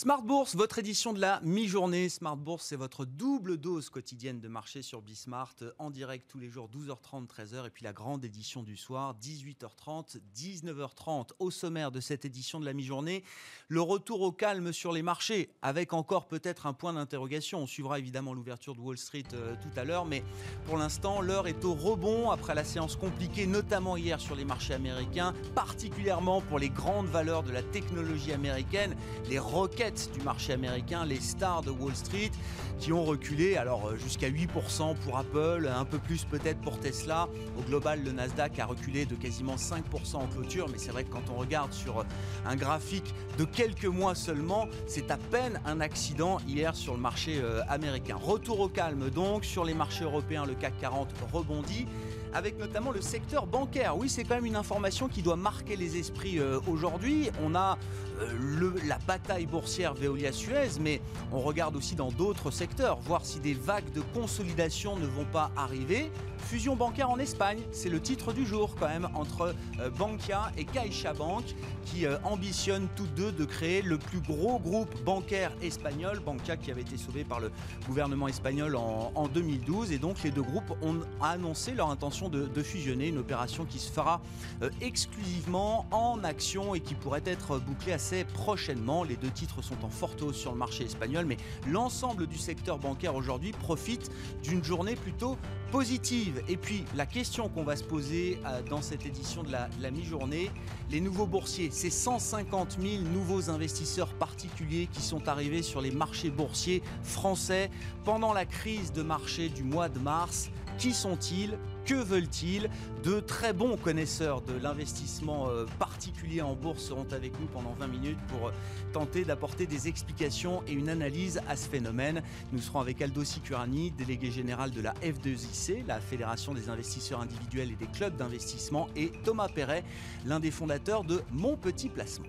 Smart 0.00 0.22
Bourse, 0.22 0.56
votre 0.56 0.78
édition 0.78 1.12
de 1.12 1.20
la 1.20 1.42
mi-journée. 1.42 2.08
Smart 2.08 2.38
Bourse, 2.38 2.64
c'est 2.64 2.76
votre 2.76 3.04
double 3.04 3.58
dose 3.58 3.90
quotidienne 3.90 4.40
de 4.40 4.48
marché 4.48 4.80
sur 4.80 5.02
Bismart, 5.02 5.56
en 5.78 5.90
direct 5.90 6.24
tous 6.26 6.38
les 6.38 6.48
jours, 6.48 6.70
12h30, 6.74 7.26
13h, 7.26 7.66
et 7.66 7.70
puis 7.70 7.84
la 7.84 7.92
grande 7.92 8.24
édition 8.24 8.62
du 8.62 8.78
soir, 8.78 9.14
18h30, 9.20 10.16
19h30. 10.34 11.32
Au 11.38 11.50
sommaire 11.50 11.90
de 11.90 12.00
cette 12.00 12.24
édition 12.24 12.58
de 12.60 12.64
la 12.64 12.72
mi-journée, 12.72 13.24
le 13.68 13.82
retour 13.82 14.22
au 14.22 14.32
calme 14.32 14.72
sur 14.72 14.90
les 14.92 15.02
marchés, 15.02 15.50
avec 15.60 15.92
encore 15.92 16.28
peut-être 16.28 16.64
un 16.64 16.72
point 16.72 16.94
d'interrogation. 16.94 17.58
On 17.58 17.66
suivra 17.66 17.98
évidemment 17.98 18.32
l'ouverture 18.32 18.74
de 18.74 18.80
Wall 18.80 18.96
Street 18.96 19.24
euh, 19.34 19.54
tout 19.60 19.78
à 19.78 19.84
l'heure, 19.84 20.06
mais 20.06 20.24
pour 20.64 20.78
l'instant, 20.78 21.20
l'heure 21.20 21.46
est 21.46 21.62
au 21.66 21.74
rebond 21.74 22.30
après 22.30 22.54
la 22.54 22.64
séance 22.64 22.96
compliquée, 22.96 23.46
notamment 23.46 23.98
hier 23.98 24.18
sur 24.18 24.34
les 24.34 24.46
marchés 24.46 24.72
américains, 24.72 25.34
particulièrement 25.54 26.40
pour 26.40 26.58
les 26.58 26.70
grandes 26.70 27.08
valeurs 27.08 27.42
de 27.42 27.52
la 27.52 27.62
technologie 27.62 28.32
américaine, 28.32 28.96
les 29.28 29.38
roquettes 29.38 29.89
du 30.12 30.20
marché 30.24 30.52
américain, 30.52 31.04
les 31.04 31.20
stars 31.20 31.62
de 31.62 31.70
Wall 31.70 31.94
Street, 31.94 32.30
qui 32.78 32.92
ont 32.92 33.04
reculé 33.04 33.56
alors 33.56 33.88
euh, 33.88 33.96
jusqu'à 33.96 34.30
8% 34.30 34.96
pour 34.96 35.18
Apple, 35.18 35.68
un 35.72 35.84
peu 35.84 35.98
plus 35.98 36.24
peut-être 36.24 36.60
pour 36.60 36.78
Tesla. 36.78 37.28
Au 37.58 37.62
global, 37.62 38.02
le 38.04 38.12
Nasdaq 38.12 38.58
a 38.58 38.66
reculé 38.66 39.06
de 39.06 39.14
quasiment 39.14 39.56
5% 39.56 40.16
en 40.16 40.26
clôture, 40.26 40.68
mais 40.70 40.78
c'est 40.78 40.92
vrai 40.92 41.04
que 41.04 41.10
quand 41.10 41.30
on 41.30 41.38
regarde 41.38 41.72
sur 41.72 42.00
euh, 42.00 42.04
un 42.46 42.56
graphique 42.56 43.14
de 43.38 43.44
quelques 43.44 43.86
mois 43.86 44.14
seulement, 44.14 44.68
c'est 44.86 45.10
à 45.10 45.16
peine 45.16 45.60
un 45.66 45.80
accident 45.80 46.38
hier 46.46 46.74
sur 46.74 46.94
le 46.94 47.00
marché 47.00 47.40
euh, 47.42 47.62
américain. 47.68 48.16
Retour 48.20 48.60
au 48.60 48.68
calme 48.68 49.10
donc 49.10 49.44
sur 49.44 49.64
les 49.64 49.74
marchés 49.74 50.04
européens, 50.04 50.46
le 50.46 50.54
CAC 50.54 50.78
40 50.80 51.08
rebondit 51.32 51.86
avec 52.32 52.58
notamment 52.58 52.90
le 52.90 53.00
secteur 53.00 53.46
bancaire. 53.46 53.96
Oui, 53.96 54.08
c'est 54.08 54.24
quand 54.24 54.36
même 54.36 54.46
une 54.46 54.56
information 54.56 55.08
qui 55.08 55.22
doit 55.22 55.36
marquer 55.36 55.76
les 55.76 55.96
esprits 55.96 56.38
euh, 56.38 56.60
aujourd'hui. 56.68 57.30
On 57.42 57.54
a 57.54 57.78
euh, 58.20 58.72
la 58.86 58.98
bataille 58.98 59.46
boursière 59.46 59.94
Veolia-Suez, 59.94 60.80
mais 60.80 61.00
on 61.32 61.40
regarde 61.40 61.76
aussi 61.76 61.94
dans 61.94 62.10
d'autres 62.10 62.50
secteurs, 62.50 63.00
voir 63.00 63.24
si 63.24 63.40
des 63.40 63.54
vagues 63.54 63.90
de 63.92 64.02
consolidation 64.14 64.96
ne 64.96 65.06
vont 65.06 65.24
pas 65.24 65.50
arriver. 65.56 66.10
Fusion 66.38 66.74
bancaire 66.74 67.10
en 67.10 67.18
Espagne, 67.18 67.60
c'est 67.70 67.90
le 67.90 68.00
titre 68.00 68.32
du 68.32 68.46
jour 68.46 68.74
quand 68.78 68.88
même, 68.88 69.08
entre 69.14 69.54
euh, 69.80 69.90
Bankia 69.90 70.52
et 70.56 70.64
CaixaBank, 70.64 71.44
qui 71.84 72.06
ambitionnent 72.22 72.88
tous 72.94 73.08
deux 73.08 73.32
de 73.32 73.44
créer 73.44 73.82
le 73.82 73.98
plus 73.98 74.20
gros 74.20 74.60
groupe 74.60 75.02
bancaire 75.02 75.52
espagnol. 75.60 76.20
Bankia 76.24 76.56
qui 76.56 76.70
avait 76.70 76.82
été 76.82 76.96
sauvé 76.96 77.24
par 77.24 77.40
le 77.40 77.50
gouvernement 77.86 78.28
espagnol 78.28 78.76
en 78.76 79.28
2012. 79.28 79.90
Et 79.90 79.98
donc 79.98 80.22
les 80.22 80.30
deux 80.30 80.42
groupes 80.42 80.72
ont 80.82 81.00
annoncé 81.20 81.72
leur 81.72 81.90
intention 81.90 82.19
de, 82.28 82.62
fusionner, 82.62 83.08
une 83.08 83.18
opération 83.18 83.64
qui 83.64 83.78
se 83.78 83.90
fera 83.90 84.20
euh, 84.62 84.70
exclusivement 84.80 85.86
en 85.90 86.22
action 86.24 86.74
et 86.74 86.80
qui 86.80 86.94
pourrait 86.94 87.22
être 87.24 87.58
bouclée 87.58 87.92
assez 87.92 88.24
prochainement. 88.24 89.02
Les 89.02 89.16
deux 89.16 89.30
titres 89.30 89.62
sont 89.62 89.82
en 89.84 89.88
forte 89.88 90.22
hausse 90.22 90.36
sur 90.36 90.52
le 90.52 90.58
marché 90.58 90.84
espagnol, 90.84 91.24
mais 91.24 91.38
l'ensemble 91.68 92.26
du 92.26 92.36
secteur 92.36 92.78
bancaire 92.78 93.14
aujourd'hui 93.14 93.52
profite 93.52 94.10
d'une 94.42 94.62
journée 94.62 94.94
plutôt 94.94 95.38
positive. 95.72 96.42
Et 96.48 96.56
puis 96.56 96.84
la 96.94 97.06
question 97.06 97.48
qu'on 97.48 97.64
va 97.64 97.76
se 97.76 97.84
poser 97.84 98.38
euh, 98.44 98.62
dans 98.68 98.82
cette 98.82 99.06
édition 99.06 99.42
de 99.42 99.50
la, 99.50 99.68
la 99.80 99.90
mi-journée, 99.90 100.50
les 100.90 101.00
nouveaux 101.00 101.26
boursiers, 101.26 101.70
ces 101.70 101.90
150 101.90 102.78
000 102.80 103.02
nouveaux 103.02 103.50
investisseurs 103.50 104.12
particuliers 104.14 104.88
qui 104.92 105.02
sont 105.02 105.28
arrivés 105.28 105.62
sur 105.62 105.80
les 105.80 105.90
marchés 105.90 106.30
boursiers 106.30 106.82
français 107.02 107.70
pendant 108.04 108.32
la 108.32 108.44
crise 108.44 108.92
de 108.92 109.02
marché 109.02 109.48
du 109.48 109.62
mois 109.62 109.88
de 109.88 109.98
mars. 109.98 110.50
Qui 110.78 110.92
sont-ils? 110.92 111.58
Que 111.90 111.96
veulent-ils? 111.96 112.70
De 113.02 113.18
très 113.18 113.52
bons 113.52 113.76
connaisseurs 113.76 114.42
de 114.42 114.52
l'investissement 114.62 115.48
euh, 115.48 115.66
particulier 115.80 116.40
en 116.40 116.54
bourse 116.54 116.84
seront 116.84 117.06
avec 117.10 117.32
nous 117.40 117.48
pendant 117.48 117.72
20 117.72 117.88
minutes 117.88 118.18
pour 118.28 118.46
euh, 118.46 118.52
tenter 118.92 119.24
d'apporter 119.24 119.66
des 119.66 119.88
explications 119.88 120.62
et 120.68 120.72
une 120.72 120.88
analyse 120.88 121.40
à 121.48 121.56
ce 121.56 121.68
phénomène. 121.68 122.22
Nous 122.52 122.60
serons 122.60 122.78
avec 122.78 123.02
Aldo 123.02 123.24
Sicurani, 123.24 123.90
délégué 123.90 124.30
général 124.30 124.70
de 124.70 124.80
la 124.80 124.94
F2IC, 125.02 125.84
la 125.88 125.98
Fédération 125.98 126.54
des 126.54 126.68
investisseurs 126.68 127.22
individuels 127.22 127.72
et 127.72 127.76
des 127.76 127.90
clubs 127.90 128.14
d'investissement, 128.14 128.86
et 128.94 129.10
Thomas 129.24 129.48
Perret, 129.48 129.82
l'un 130.26 130.38
des 130.38 130.52
fondateurs 130.52 131.02
de 131.02 131.22
Mon 131.32 131.56
Petit 131.56 131.88
Placement. 131.88 132.28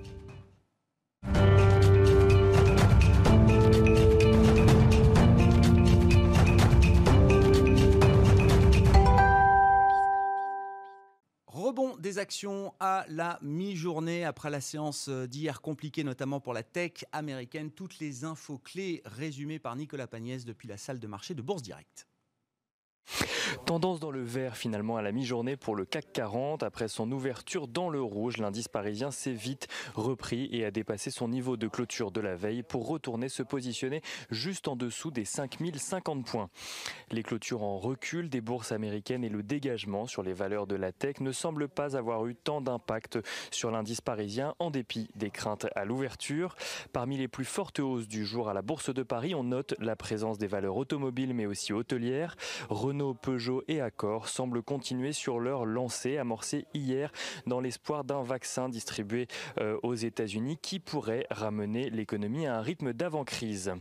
Des 12.02 12.18
actions 12.18 12.74
à 12.80 13.06
la 13.08 13.40
mi-journée 13.42 14.26
après 14.26 14.50
la 14.50 14.60
séance 14.60 15.08
d'hier 15.08 15.62
compliquée, 15.62 16.04
notamment 16.04 16.40
pour 16.40 16.54
la 16.54 16.64
tech 16.64 17.06
américaine. 17.12 17.72
Toutes 17.72 18.00
les 18.00 18.26
infos 18.26 18.58
clés 18.58 19.02
résumées 19.06 19.60
par 19.60 19.76
Nicolas 19.76 20.08
Pagnès 20.08 20.44
depuis 20.44 20.68
la 20.68 20.78
salle 20.78 21.00
de 21.00 21.08
marché 21.08 21.36
de 21.36 21.42
Bourse 21.42 21.62
Directe. 21.62 22.08
Tendance 23.66 24.00
dans 24.00 24.12
le 24.12 24.24
vert 24.24 24.56
finalement 24.56 24.98
à 24.98 25.02
la 25.02 25.12
mi-journée 25.12 25.58
pour 25.58 25.76
le 25.76 25.86
CAC 25.86 26.12
40. 26.14 26.64
Après 26.64 26.88
son 26.88 27.12
ouverture 27.12 27.68
dans 27.68 27.90
le 27.90 28.02
rouge, 28.02 28.38
l'indice 28.38 28.68
parisien 28.68 29.12
s'est 29.12 29.34
vite 29.34 29.68
repris 29.94 30.50
et 30.52 30.66
a 30.66 30.72
dépassé 30.72 31.12
son 31.12 31.28
niveau 31.28 31.58
de 31.58 31.68
clôture 31.68 32.12
de 32.12 32.22
la 32.22 32.36
veille 32.36 32.64
pour 32.64 32.88
retourner 32.88 33.30
se 33.30 33.44
positionner 33.44 34.02
juste 34.30 34.68
en 34.68 34.76
dessous 34.76 35.12
des 35.12 35.26
5050 35.26 36.26
points. 36.26 36.50
Les 37.12 37.24
clôtures 37.24 37.64
en 37.64 37.78
recul 37.78 38.30
des 38.30 38.42
bourses 38.42 38.72
américaines 38.72 39.24
et 39.24 39.30
le 39.30 39.44
dégagement 39.44 40.06
sur 40.06 40.24
les 40.24 40.34
valeurs 40.34 40.68
de 40.68 40.76
la 40.76 40.92
tech 40.92 41.20
ne 41.20 41.32
semblent 41.32 41.70
pas 41.70 41.98
avoir 41.98 42.26
eu 42.28 42.36
tant 42.36 42.62
d'impact 42.62 43.20
sur 43.52 43.72
l'indice 43.72 44.02
parisien 44.02 44.56
en 44.60 44.72
dépit 44.72 45.10
des 45.16 45.30
craintes 45.30 45.68
à 45.76 45.86
l'ouverture. 45.86 46.56
Parmi 46.94 47.18
les 47.18 47.28
plus 47.28 47.46
fortes 47.46 47.80
hausses 47.80 48.08
du 48.08 48.26
jour 48.26 48.50
à 48.50 48.54
la 48.54 48.62
bourse 48.62 48.94
de 48.94 49.04
Paris, 49.04 49.36
on 49.36 49.44
note 49.44 49.76
la 49.80 49.96
présence 49.96 50.38
des 50.38 50.48
valeurs 50.48 50.78
automobiles 50.78 51.34
mais 51.34 51.46
aussi 51.46 51.74
hôtelières. 51.74 52.36
Renault, 52.70 53.14
Peugeot 53.14 53.41
et 53.68 53.82
Accor 53.82 54.28
semblent 54.28 54.62
continuer 54.62 55.14
sur 55.14 55.40
leur 55.40 55.66
lancée 55.66 56.18
amorcée 56.18 56.66
hier 56.74 57.12
dans 57.48 57.60
l'espoir 57.60 58.04
d'un 58.04 58.22
vaccin 58.22 58.70
distribué 58.70 59.28
euh, 59.60 59.78
aux 59.84 59.96
États-Unis 59.96 60.58
qui 60.62 60.80
pourrait 60.80 61.26
ramener 61.32 61.90
l'économie 61.90 62.46
à 62.46 62.58
un 62.58 62.62
rythme 62.62 62.94
d'avant-crise. 62.94 63.74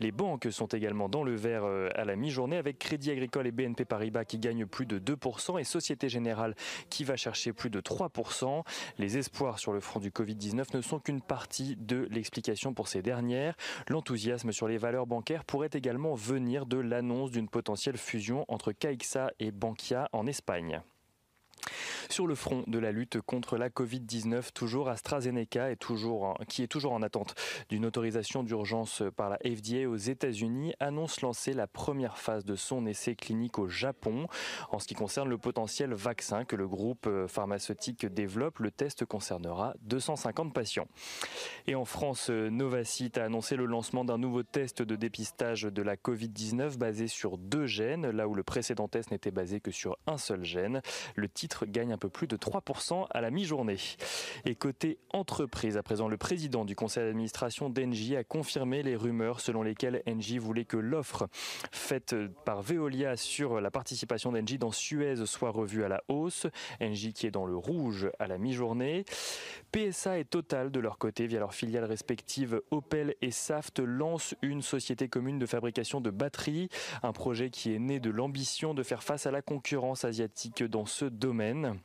Les 0.00 0.10
banques 0.10 0.48
sont 0.50 0.66
également 0.66 1.08
dans 1.08 1.22
le 1.22 1.34
vert 1.34 1.64
euh, 1.64 1.90
à 1.94 2.04
la 2.04 2.16
mi-journée 2.16 2.56
avec 2.56 2.78
Crédit 2.78 3.10
Agricole 3.10 3.46
et 3.46 3.52
BNP 3.52 3.84
Paribas 3.84 4.24
qui 4.24 4.38
gagnent 4.38 4.66
plus 4.66 4.86
de 4.86 4.98
2% 4.98 5.60
et 5.60 5.64
Société 5.64 6.08
Générale 6.08 6.54
qui 6.90 7.04
va 7.04 7.16
chercher 7.16 7.52
plus 7.52 7.70
de 7.70 7.80
3%. 7.80 8.64
Les 8.98 9.18
espoirs 9.18 9.58
sur 9.58 9.72
le 9.72 9.80
front 9.80 10.00
du 10.00 10.10
Covid-19 10.10 10.76
ne 10.76 10.80
sont 10.80 10.98
qu'une 10.98 11.20
partie 11.20 11.76
de 11.76 12.08
l'explication 12.10 12.74
pour 12.74 12.88
ces 12.88 13.02
dernières. 13.02 13.54
L'enthousiasme 13.88 14.50
sur 14.50 14.66
les 14.66 14.78
valeurs 14.78 15.06
bancaires 15.06 15.44
pourrait 15.44 15.70
également 15.72 16.14
venir 16.14 16.66
de 16.66 16.78
l'annonce 16.78 17.30
d'une 17.30 17.48
potentielle 17.48 17.96
fusion 17.96 18.44
entre 18.48 18.72
Et 19.38 19.50
Bankia 19.50 20.08
en 20.12 20.26
Espagne. 20.26 20.80
Sur 22.08 22.26
le 22.26 22.34
front 22.34 22.64
de 22.66 22.78
la 22.78 22.92
lutte 22.92 23.20
contre 23.20 23.56
la 23.56 23.68
Covid-19, 23.68 24.52
toujours 24.52 24.88
AstraZeneca 24.88 25.70
est 25.70 25.76
toujours, 25.76 26.36
qui 26.48 26.62
est 26.62 26.68
toujours 26.68 26.92
en 26.92 27.02
attente 27.02 27.34
d'une 27.68 27.86
autorisation 27.86 28.42
d'urgence 28.42 29.02
par 29.16 29.30
la 29.30 29.38
FDA 29.38 29.88
aux 29.88 29.96
États-Unis, 29.96 30.74
annonce 30.80 31.22
lancer 31.22 31.52
la 31.52 31.66
première 31.66 32.18
phase 32.18 32.44
de 32.44 32.56
son 32.56 32.86
essai 32.86 33.14
clinique 33.16 33.58
au 33.58 33.68
Japon. 33.68 34.26
En 34.70 34.78
ce 34.78 34.86
qui 34.86 34.94
concerne 34.94 35.28
le 35.28 35.38
potentiel 35.38 35.94
vaccin 35.94 36.44
que 36.44 36.56
le 36.56 36.68
groupe 36.68 37.08
pharmaceutique 37.26 38.06
développe, 38.06 38.58
le 38.58 38.70
test 38.70 39.04
concernera 39.04 39.74
250 39.82 40.52
patients. 40.52 40.88
Et 41.66 41.74
en 41.74 41.84
France, 41.84 42.30
Novacite 42.30 43.18
a 43.18 43.24
annoncé 43.24 43.56
le 43.56 43.64
lancement 43.64 44.04
d'un 44.04 44.18
nouveau 44.18 44.42
test 44.42 44.82
de 44.82 44.96
dépistage 44.96 45.62
de 45.62 45.82
la 45.82 45.96
Covid-19 45.96 46.76
basé 46.76 47.08
sur 47.08 47.38
deux 47.38 47.66
gènes, 47.66 48.10
là 48.10 48.28
où 48.28 48.34
le 48.34 48.42
précédent 48.42 48.88
test 48.88 49.10
n'était 49.10 49.30
basé 49.30 49.60
que 49.60 49.70
sur 49.70 49.96
un 50.06 50.18
seul 50.18 50.44
gène. 50.44 50.82
Le 51.14 51.28
titre 51.28 51.66
gagne 51.66 51.92
un 51.94 51.98
peu 51.98 52.08
plus 52.08 52.26
de 52.26 52.36
3% 52.36 53.06
à 53.10 53.20
la 53.20 53.30
mi-journée. 53.30 53.78
Et 54.44 54.54
côté 54.54 54.98
entreprise, 55.10 55.76
à 55.76 55.82
présent, 55.82 56.08
le 56.08 56.16
président 56.16 56.64
du 56.64 56.76
conseil 56.76 57.04
d'administration 57.04 57.70
d'Engie 57.70 58.16
a 58.16 58.24
confirmé 58.24 58.82
les 58.82 58.96
rumeurs 58.96 59.40
selon 59.40 59.62
lesquelles 59.62 60.02
Engie 60.08 60.38
voulait 60.38 60.64
que 60.64 60.76
l'offre 60.76 61.28
faite 61.72 62.14
par 62.44 62.62
Veolia 62.62 63.16
sur 63.16 63.60
la 63.60 63.70
participation 63.70 64.32
d'Engie 64.32 64.58
dans 64.58 64.72
Suez 64.72 65.24
soit 65.26 65.50
revue 65.50 65.84
à 65.84 65.88
la 65.88 66.02
hausse. 66.08 66.46
Engie 66.80 67.12
qui 67.12 67.26
est 67.26 67.30
dans 67.30 67.46
le 67.46 67.56
rouge 67.56 68.10
à 68.18 68.26
la 68.26 68.38
mi-journée. 68.38 69.04
PSA 69.72 70.18
et 70.18 70.24
Total, 70.24 70.70
de 70.70 70.80
leur 70.80 70.98
côté, 70.98 71.26
via 71.26 71.38
leurs 71.38 71.54
filiales 71.54 71.84
respectives 71.84 72.60
Opel 72.70 73.14
et 73.22 73.30
Saft, 73.30 73.78
lancent 73.78 74.34
une 74.42 74.62
société 74.62 75.08
commune 75.08 75.38
de 75.38 75.46
fabrication 75.46 76.00
de 76.00 76.10
batteries. 76.10 76.68
Un 77.02 77.12
projet 77.12 77.50
qui 77.50 77.72
est 77.72 77.78
né 77.78 78.00
de 78.00 78.10
l'ambition 78.10 78.74
de 78.74 78.82
faire 78.82 79.02
face 79.02 79.26
à 79.26 79.30
la 79.30 79.42
concurrence 79.42 80.04
asiatique 80.04 80.64
dans 80.64 80.86
ce 80.86 81.04
domaine. 81.04 81.78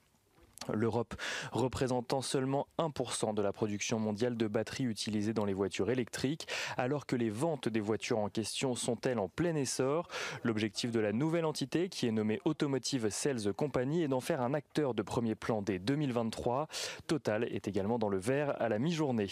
L'Europe 0.73 1.15
représentant 1.51 2.21
seulement 2.21 2.67
1% 2.77 3.33
de 3.33 3.41
la 3.41 3.53
production 3.53 3.99
mondiale 3.99 4.37
de 4.37 4.47
batteries 4.47 4.83
utilisées 4.83 5.33
dans 5.33 5.45
les 5.45 5.53
voitures 5.53 5.89
électriques, 5.89 6.47
alors 6.77 7.05
que 7.05 7.15
les 7.15 7.29
ventes 7.29 7.69
des 7.69 7.79
voitures 7.79 8.19
en 8.19 8.29
question 8.29 8.75
sont-elles 8.75 9.19
en 9.19 9.29
plein 9.29 9.55
essor? 9.55 10.07
L'objectif 10.43 10.91
de 10.91 10.99
la 10.99 11.11
nouvelle 11.11 11.45
entité, 11.45 11.89
qui 11.89 12.07
est 12.07 12.11
nommée 12.11 12.39
Automotive 12.45 13.09
Sales 13.09 13.53
Company, 13.53 14.03
est 14.03 14.07
d'en 14.07 14.19
faire 14.19 14.41
un 14.41 14.53
acteur 14.53 14.93
de 14.93 15.01
premier 15.01 15.35
plan 15.35 15.61
dès 15.61 15.79
2023. 15.79 16.67
Total 17.07 17.43
est 17.45 17.67
également 17.67 17.99
dans 17.99 18.09
le 18.09 18.19
vert 18.19 18.59
à 18.61 18.69
la 18.69 18.79
mi-journée. 18.79 19.29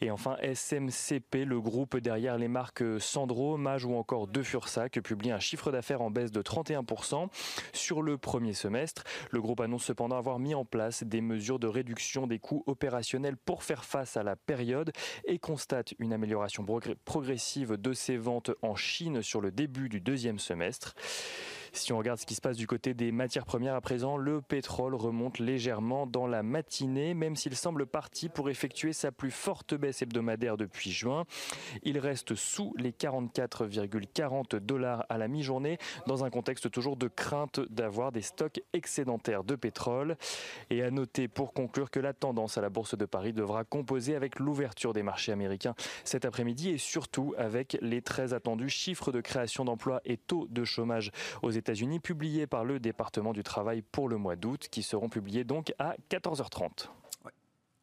Et 0.00 0.10
enfin, 0.10 0.36
SMCP, 0.42 1.44
le 1.44 1.60
groupe 1.60 1.96
derrière 1.96 2.38
les 2.38 2.46
marques 2.46 2.84
Sandro, 3.00 3.56
Mage 3.56 3.84
ou 3.84 3.94
encore 3.94 4.28
De 4.28 4.42
Fursac, 4.42 5.00
publie 5.00 5.32
un 5.32 5.40
chiffre 5.40 5.72
d'affaires 5.72 6.02
en 6.02 6.10
baisse 6.10 6.30
de 6.30 6.40
31% 6.40 7.28
sur 7.72 8.02
le 8.02 8.16
premier 8.16 8.52
semestre. 8.52 9.02
Le 9.30 9.40
groupe 9.40 9.60
annonce 9.60 9.84
cependant 9.84 10.16
avoir 10.16 10.38
mis 10.38 10.54
en 10.54 10.64
place 10.64 11.02
des 11.02 11.20
mesures 11.20 11.58
de 11.58 11.66
réduction 11.66 12.26
des 12.26 12.38
coûts 12.38 12.62
opérationnels 12.66 13.36
pour 13.36 13.64
faire 13.64 13.84
face 13.84 14.16
à 14.16 14.22
la 14.22 14.36
période 14.36 14.92
et 15.24 15.38
constate 15.38 15.94
une 15.98 16.12
amélioration 16.12 16.64
progressive 17.04 17.76
de 17.76 17.92
ses 17.92 18.16
ventes 18.16 18.50
en 18.62 18.76
Chine 18.76 19.22
sur 19.22 19.40
le 19.40 19.50
début 19.50 19.88
du 19.88 20.00
deuxième 20.00 20.38
semestre. 20.38 20.94
Si 21.72 21.92
on 21.92 21.98
regarde 21.98 22.18
ce 22.18 22.26
qui 22.26 22.34
se 22.34 22.40
passe 22.40 22.56
du 22.56 22.66
côté 22.66 22.94
des 22.94 23.12
matières 23.12 23.44
premières 23.44 23.74
à 23.74 23.80
présent, 23.80 24.16
le 24.16 24.40
pétrole 24.40 24.94
remonte 24.94 25.38
légèrement 25.38 26.06
dans 26.06 26.26
la 26.26 26.42
matinée, 26.42 27.14
même 27.14 27.36
s'il 27.36 27.56
semble 27.56 27.86
parti 27.86 28.28
pour 28.28 28.50
effectuer 28.50 28.92
sa 28.92 29.12
plus 29.12 29.30
forte 29.30 29.74
baisse 29.74 30.02
hebdomadaire 30.02 30.56
depuis 30.56 30.90
juin. 30.90 31.24
Il 31.82 31.98
reste 31.98 32.34
sous 32.34 32.74
les 32.76 32.92
44,40 32.92 34.56
dollars 34.56 35.04
à 35.08 35.18
la 35.18 35.28
mi-journée, 35.28 35.78
dans 36.06 36.24
un 36.24 36.30
contexte 36.30 36.70
toujours 36.70 36.96
de 36.96 37.08
crainte 37.08 37.60
d'avoir 37.70 38.12
des 38.12 38.22
stocks 38.22 38.60
excédentaires 38.72 39.44
de 39.44 39.56
pétrole. 39.56 40.16
Et 40.70 40.82
à 40.82 40.90
noter 40.90 41.28
pour 41.28 41.52
conclure 41.52 41.90
que 41.90 42.00
la 42.00 42.12
tendance 42.12 42.58
à 42.58 42.60
la 42.60 42.70
Bourse 42.70 42.96
de 42.96 43.04
Paris 43.04 43.32
devra 43.32 43.64
composer 43.64 44.14
avec 44.14 44.38
l'ouverture 44.38 44.92
des 44.92 45.02
marchés 45.02 45.32
américains 45.32 45.74
cet 46.04 46.24
après-midi 46.24 46.70
et 46.70 46.78
surtout 46.78 47.34
avec 47.36 47.76
les 47.80 48.02
très 48.02 48.34
attendus 48.34 48.68
chiffres 48.68 49.12
de 49.12 49.20
création 49.20 49.64
d'emplois 49.64 50.00
et 50.04 50.16
taux 50.16 50.46
de 50.50 50.64
chômage 50.64 51.10
aux 51.42 51.50
États-Unis, 51.58 52.00
publiés 52.00 52.46
par 52.46 52.64
le 52.64 52.80
département 52.80 53.32
du 53.32 53.42
travail 53.42 53.82
pour 53.82 54.08
le 54.08 54.16
mois 54.16 54.36
d'août, 54.36 54.68
qui 54.70 54.82
seront 54.82 55.08
publiés 55.08 55.44
donc 55.44 55.74
à 55.78 55.96
14h30. 56.10 56.88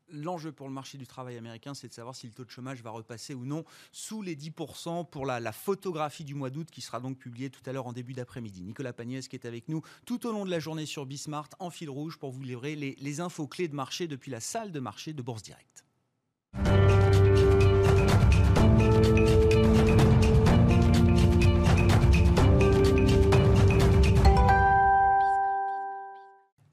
L'enjeu 0.10 0.52
pour 0.52 0.68
le 0.68 0.74
marché 0.74 1.00
du 1.00 1.08
travail 1.08 1.36
américain, 1.36 1.74
c'est 1.74 1.88
de 1.88 1.94
savoir 1.94 2.16
si 2.16 2.28
le 2.28 2.34
taux 2.34 2.46
de 2.46 2.50
chômage 2.52 2.84
va 2.84 2.92
repasser 2.92 3.34
ou 3.34 3.44
non 3.44 3.66
sous 3.92 4.22
les 4.22 4.36
10% 4.36 5.10
pour 5.10 5.26
la, 5.26 5.52
photographie 5.52 6.24
du 6.24 6.36
mois 6.36 6.52
d'août 6.52 6.68
qui 6.72 6.82
sera 6.82 7.00
donc 7.00 7.18
publiée 7.18 7.50
tout 7.50 7.62
à 7.66 7.74
l'heure 7.74 7.88
en 7.88 7.94
début 7.94 8.14
d'après-midi. 8.14 8.62
Nicolas 8.62 8.94
Pagnès 8.94 9.28
qui 9.28 9.36
est 9.36 9.48
avec 9.48 9.68
nous 9.68 9.82
tout 10.06 10.28
au 10.28 10.32
long 10.32 10.46
de 10.46 10.52
la 10.52 10.60
journée 10.60 10.86
sur 10.86 11.08
Bismart 11.08 11.50
en 11.60 11.72
fil 11.72 11.90
rouge 11.90 12.18
pour 12.18 12.32
vous 12.32 12.44
livrer 12.44 12.76
les, 12.76 12.96
les 13.00 13.20
infos 13.20 13.48
clés 13.48 13.68
de 13.68 13.76
marché 13.76 14.08
depuis 14.08 14.30
la 14.30 14.40
salle 14.40 14.72
de 14.72 14.80
marché 14.80 15.14
de 15.14 15.24
Bourse 15.24 15.42
Direct. 15.42 15.86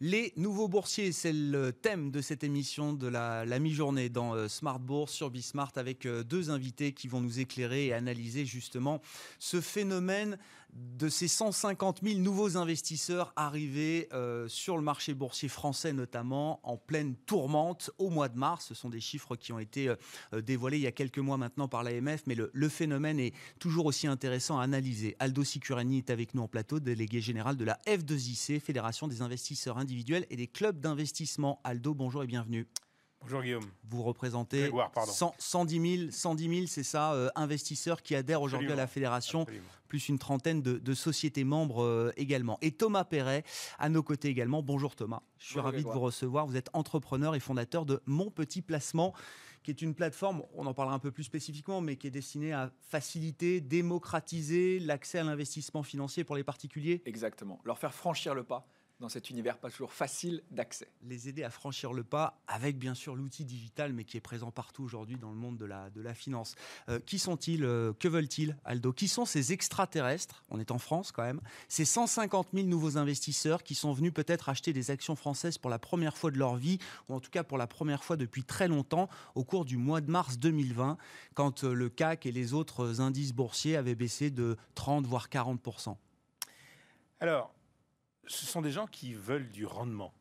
Les 0.04 0.32
nouveaux 0.36 0.66
boursiers, 0.66 1.12
c'est 1.12 1.32
le 1.32 1.72
thème 1.72 2.10
de 2.10 2.20
cette 2.20 2.42
émission 2.42 2.92
de 2.92 3.06
la, 3.06 3.46
mi-journée 3.60 4.08
dans 4.08 4.34
euh, 4.34 4.48
Smart 4.48 4.80
Bourse 4.80 5.12
sur 5.12 5.30
Bismart 5.30 5.70
avec 5.76 6.06
euh, 6.06 6.24
deux 6.24 6.50
invités 6.50 6.90
qui 6.92 7.06
vont 7.06 7.20
nous 7.20 7.38
éclairer 7.38 7.86
et 7.86 7.92
analyser 7.92 8.44
justement 8.44 9.00
ce 9.38 9.60
phénomène 9.60 10.38
de 10.72 11.08
ces 11.08 11.28
150 11.28 12.00
000 12.02 12.20
nouveaux 12.20 12.56
investisseurs 12.56 13.32
arrivés 13.36 14.08
euh, 14.12 14.48
sur 14.48 14.76
le 14.76 14.82
marché 14.82 15.12
boursier 15.12 15.48
français, 15.48 15.92
notamment 15.92 16.60
en 16.62 16.76
pleine 16.76 17.14
tourmente 17.26 17.90
au 17.98 18.08
mois 18.08 18.28
de 18.28 18.38
mars. 18.38 18.66
Ce 18.68 18.74
sont 18.74 18.88
des 18.88 19.00
chiffres 19.00 19.36
qui 19.36 19.52
ont 19.52 19.58
été 19.58 19.88
euh, 19.88 20.40
dévoilés 20.40 20.78
il 20.78 20.82
y 20.82 20.86
a 20.86 20.92
quelques 20.92 21.18
mois 21.18 21.36
maintenant 21.36 21.68
par 21.68 21.82
l'AMF, 21.82 22.22
mais 22.26 22.34
le, 22.34 22.68
phénomène 22.68 23.20
est 23.20 23.34
toujours 23.58 23.86
aussi 23.86 24.06
intéressant 24.06 24.58
à 24.58 24.62
analyser. 24.62 25.14
Aldo 25.18 25.44
Sicurani 25.44 25.98
est 25.98 26.10
avec 26.10 26.34
nous 26.34 26.42
en 26.42 26.48
plateau, 26.48 26.80
délégué 26.80 27.20
général 27.20 27.56
de 27.56 27.64
la 27.64 27.78
F2IC, 27.86 28.60
Fédération 28.60 29.08
des 29.08 29.20
investisseurs 29.20 29.76
individuels 29.76 30.26
et 30.30 30.36
des 30.36 30.46
clubs 30.46 30.80
d'investissement. 30.80 31.60
Aldo, 31.64 31.92
bonjour 31.92 32.22
et 32.22 32.26
bienvenue. 32.26 32.66
Bonjour 33.22 33.42
Guillaume. 33.42 33.64
Vous 33.88 34.02
représentez 34.02 34.70
110 35.38 35.96
000, 35.98 36.10
110 36.10 36.54
000 36.54 36.66
c'est 36.66 36.82
ça, 36.82 37.12
euh, 37.12 37.28
investisseurs 37.36 38.02
qui 38.02 38.16
adhèrent 38.16 38.42
aujourd'hui 38.42 38.72
à 38.72 38.76
la 38.76 38.88
fédération, 38.88 39.46
plus 39.86 40.08
une 40.08 40.18
trentaine 40.18 40.60
de, 40.60 40.94
sociétés 40.94 41.44
membres 41.44 41.84
euh, 41.84 42.12
également. 42.16 42.58
Et 42.62 42.72
Thomas 42.72 43.04
Perret, 43.04 43.44
à 43.78 43.88
nos 43.88 44.02
côtés 44.02 44.28
également. 44.28 44.62
Bonjour 44.62 44.96
Thomas, 44.96 45.22
je 45.38 45.46
suis 45.46 45.60
ravi 45.60 45.84
de 45.84 45.88
vous 45.88 46.00
recevoir. 46.00 46.46
Vous 46.46 46.56
êtes 46.56 46.68
entrepreneur 46.72 47.34
et 47.34 47.40
fondateur 47.40 47.86
de 47.86 48.02
Mon 48.06 48.30
Petit 48.30 48.62
Placement 48.62 49.14
qui 49.62 49.70
est 49.70 49.80
une 49.80 49.94
plateforme, 49.94 50.42
on 50.54 50.66
en 50.66 50.74
parlera 50.74 50.96
un 50.96 50.98
peu 50.98 51.12
plus 51.12 51.22
spécifiquement, 51.22 51.80
mais 51.80 51.94
qui 51.94 52.08
est 52.08 52.10
destinée 52.10 52.52
à 52.52 52.72
faciliter, 52.80 53.60
démocratiser 53.60 54.80
l'accès 54.80 55.20
à 55.20 55.22
l'investissement 55.22 55.84
financier 55.84 56.24
pour 56.24 56.34
les 56.34 56.42
particuliers. 56.42 57.00
Exactement, 57.06 57.60
leur 57.64 57.78
faire 57.78 57.94
franchir 57.94 58.34
le 58.34 58.42
pas 58.42 58.66
dans 59.02 59.08
cet 59.08 59.30
univers 59.30 59.58
pas 59.58 59.68
toujours 59.68 59.92
facile 59.92 60.42
d'accès. 60.52 60.88
Les 61.02 61.28
aider 61.28 61.42
à 61.42 61.50
franchir 61.50 61.92
le 61.92 62.04
pas 62.04 62.40
avec 62.46 62.78
bien 62.78 62.94
sûr 62.94 63.16
l'outil 63.16 63.44
digital, 63.44 63.92
mais 63.92 64.04
qui 64.04 64.16
est 64.16 64.20
présent 64.20 64.52
partout 64.52 64.84
aujourd'hui 64.84 65.16
dans 65.16 65.30
le 65.30 65.36
monde 65.36 65.58
de 65.58 65.64
la, 65.64 65.90
de 65.90 66.00
la 66.00 66.14
finance. 66.14 66.54
Euh, 66.88 67.00
qui 67.00 67.18
sont-ils 67.18 67.64
euh, 67.64 67.92
Que 67.98 68.06
veulent-ils, 68.06 68.56
Aldo? 68.64 68.92
Qui 68.92 69.08
sont 69.08 69.24
ces 69.24 69.52
extraterrestres? 69.52 70.44
On 70.50 70.60
est 70.60 70.70
en 70.70 70.78
France 70.78 71.10
quand 71.10 71.24
même. 71.24 71.40
Ces 71.68 71.84
150 71.84 72.48
000 72.54 72.68
nouveaux 72.68 72.96
investisseurs 72.96 73.64
qui 73.64 73.74
sont 73.74 73.92
venus 73.92 74.14
peut-être 74.14 74.48
acheter 74.48 74.72
des 74.72 74.92
actions 74.92 75.16
françaises 75.16 75.58
pour 75.58 75.70
la 75.70 75.80
première 75.80 76.16
fois 76.16 76.30
de 76.30 76.38
leur 76.38 76.54
vie, 76.54 76.78
ou 77.08 77.14
en 77.14 77.20
tout 77.20 77.30
cas 77.30 77.42
pour 77.42 77.58
la 77.58 77.66
première 77.66 78.04
fois 78.04 78.16
depuis 78.16 78.44
très 78.44 78.68
longtemps, 78.68 79.08
au 79.34 79.42
cours 79.42 79.64
du 79.64 79.76
mois 79.76 80.00
de 80.00 80.10
mars 80.10 80.38
2020, 80.38 80.96
quand 81.34 81.64
euh, 81.64 81.74
le 81.74 81.88
CAC 81.88 82.24
et 82.26 82.32
les 82.32 82.54
autres 82.54 83.00
indices 83.00 83.32
boursiers 83.32 83.76
avaient 83.76 83.96
baissé 83.96 84.30
de 84.30 84.56
30 84.76 85.06
voire 85.06 85.28
40 85.28 85.60
Alors, 87.18 87.52
ce 88.26 88.46
sont 88.46 88.62
des 88.62 88.70
gens 88.70 88.86
qui 88.86 89.14
veulent 89.14 89.48
du 89.50 89.66
rendement, 89.66 90.12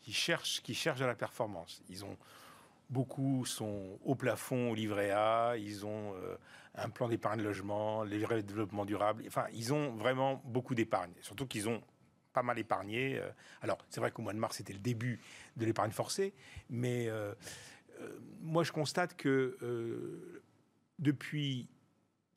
qui 0.00 0.12
cherchent, 0.12 0.62
qui 0.62 0.74
cherchent 0.74 1.00
la 1.00 1.14
performance. 1.14 1.82
Ils 1.88 2.04
ont 2.04 2.16
beaucoup 2.90 3.44
sont 3.44 3.98
au 4.04 4.14
plafond 4.14 4.70
au 4.70 4.74
livret 4.74 5.10
A, 5.10 5.56
ils 5.56 5.84
ont 5.84 6.14
euh, 6.14 6.36
un 6.74 6.88
plan 6.88 7.08
d'épargne 7.08 7.42
logement, 7.42 8.04
les 8.04 8.20
développement 8.42 8.84
durable. 8.84 9.24
Enfin, 9.26 9.46
ils 9.52 9.72
ont 9.72 9.94
vraiment 9.96 10.42
beaucoup 10.44 10.74
d'épargne. 10.74 11.12
Surtout 11.20 11.46
qu'ils 11.46 11.68
ont 11.68 11.82
pas 12.32 12.42
mal 12.42 12.58
épargné. 12.58 13.18
Euh. 13.18 13.28
Alors, 13.62 13.78
c'est 13.88 14.00
vrai 14.00 14.10
qu'au 14.10 14.22
mois 14.22 14.32
de 14.32 14.38
mars, 14.38 14.56
c'était 14.56 14.72
le 14.72 14.78
début 14.78 15.20
de 15.56 15.64
l'épargne 15.64 15.90
forcée, 15.90 16.34
mais 16.70 17.08
euh, 17.08 17.34
moi, 18.40 18.62
je 18.62 18.72
constate 18.72 19.16
que 19.16 20.42
depuis 20.98 21.68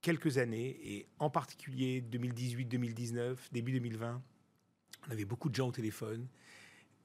quelques 0.01 0.37
années, 0.37 0.79
et 0.83 1.07
en 1.19 1.29
particulier 1.29 2.01
2018-2019, 2.09 3.35
début 3.51 3.73
2020, 3.73 4.21
on 5.07 5.11
avait 5.11 5.25
beaucoup 5.25 5.49
de 5.49 5.55
gens 5.55 5.67
au 5.67 5.71
téléphone 5.71 6.27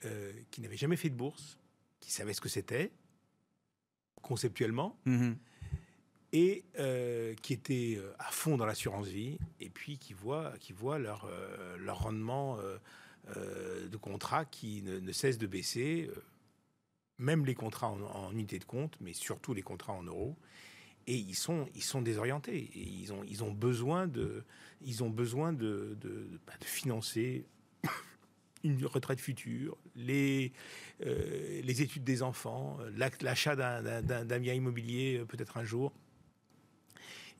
euh, 0.04 0.32
qui 0.50 0.60
n'avaient 0.60 0.76
jamais 0.76 0.96
fait 0.96 1.08
de 1.08 1.14
bourse, 1.14 1.58
qui 2.00 2.12
savaient 2.12 2.34
ce 2.34 2.40
que 2.40 2.48
c'était, 2.48 2.92
conceptuellement, 4.20 4.98
mhm. 5.06 5.36
et 6.32 6.64
euh, 6.78 7.34
qui 7.36 7.54
étaient 7.54 7.94
euh, 7.96 8.12
à 8.18 8.30
fond 8.30 8.56
dans 8.56 8.66
l'assurance 8.66 9.06
vie, 9.06 9.38
et 9.60 9.70
puis 9.70 9.98
qui 9.98 10.12
voient, 10.12 10.52
qui 10.60 10.72
voient 10.72 10.98
leur, 10.98 11.30
leur 11.78 12.00
rendement 12.00 12.58
de 13.34 13.96
contrat 13.96 14.44
qui 14.44 14.82
ne, 14.82 15.12
cesse 15.12 15.38
de 15.38 15.46
baisser, 15.46 16.10
même 17.18 17.46
les 17.46 17.54
contrats 17.54 17.90
en, 17.90 18.30
unité 18.32 18.58
de 18.58 18.64
compte, 18.64 18.98
mais 19.00 19.14
surtout 19.14 19.54
les 19.54 19.62
contrats 19.62 19.94
en 19.94 20.02
euros. 20.02 20.36
Et 21.06 21.16
ils 21.16 21.36
sont, 21.36 21.68
ils 21.74 21.82
sont 21.82 22.02
désorientés. 22.02 22.70
Et 22.74 22.82
ils, 22.82 23.12
ont, 23.12 23.22
ils 23.24 23.44
ont 23.44 23.52
besoin 23.52 24.06
de, 24.06 24.42
ils 24.82 25.02
ont 25.02 25.10
besoin 25.10 25.52
de, 25.52 25.96
de, 26.00 26.40
bah, 26.46 26.54
de 26.58 26.64
financer 26.64 27.46
une 28.64 28.84
retraite 28.86 29.20
future, 29.20 29.76
les, 29.94 30.52
euh, 31.06 31.60
les 31.62 31.82
études 31.82 32.02
des 32.02 32.22
enfants, 32.22 32.78
l'achat 33.20 33.54
d'un 33.54 34.38
bien 34.40 34.54
immobilier 34.54 35.18
euh, 35.18 35.24
peut-être 35.24 35.58
un 35.58 35.64
jour. 35.64 35.92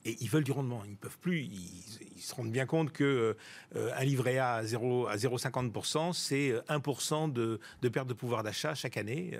Et 0.07 0.15
ils 0.21 0.29
veulent 0.29 0.43
du 0.43 0.51
rendement. 0.51 0.83
Ils 0.85 0.91
ne 0.91 0.95
peuvent 0.95 1.17
plus. 1.17 1.41
Ils, 1.41 2.21
se 2.21 2.35
rendent 2.35 2.51
bien 2.51 2.67
compte 2.67 2.91
que 2.91 3.35
euh, 3.75 3.91
un 3.95 4.03
livret 4.03 4.37
A 4.37 4.53
à 4.53 4.63
0,50%, 4.63 6.13
c'est 6.13 6.53
1% 6.69 7.33
de, 7.33 7.59
de, 7.81 7.89
perte 7.89 8.07
de 8.07 8.13
pouvoir 8.13 8.43
d'achat 8.43 8.75
chaque 8.75 8.97
année. 8.97 9.37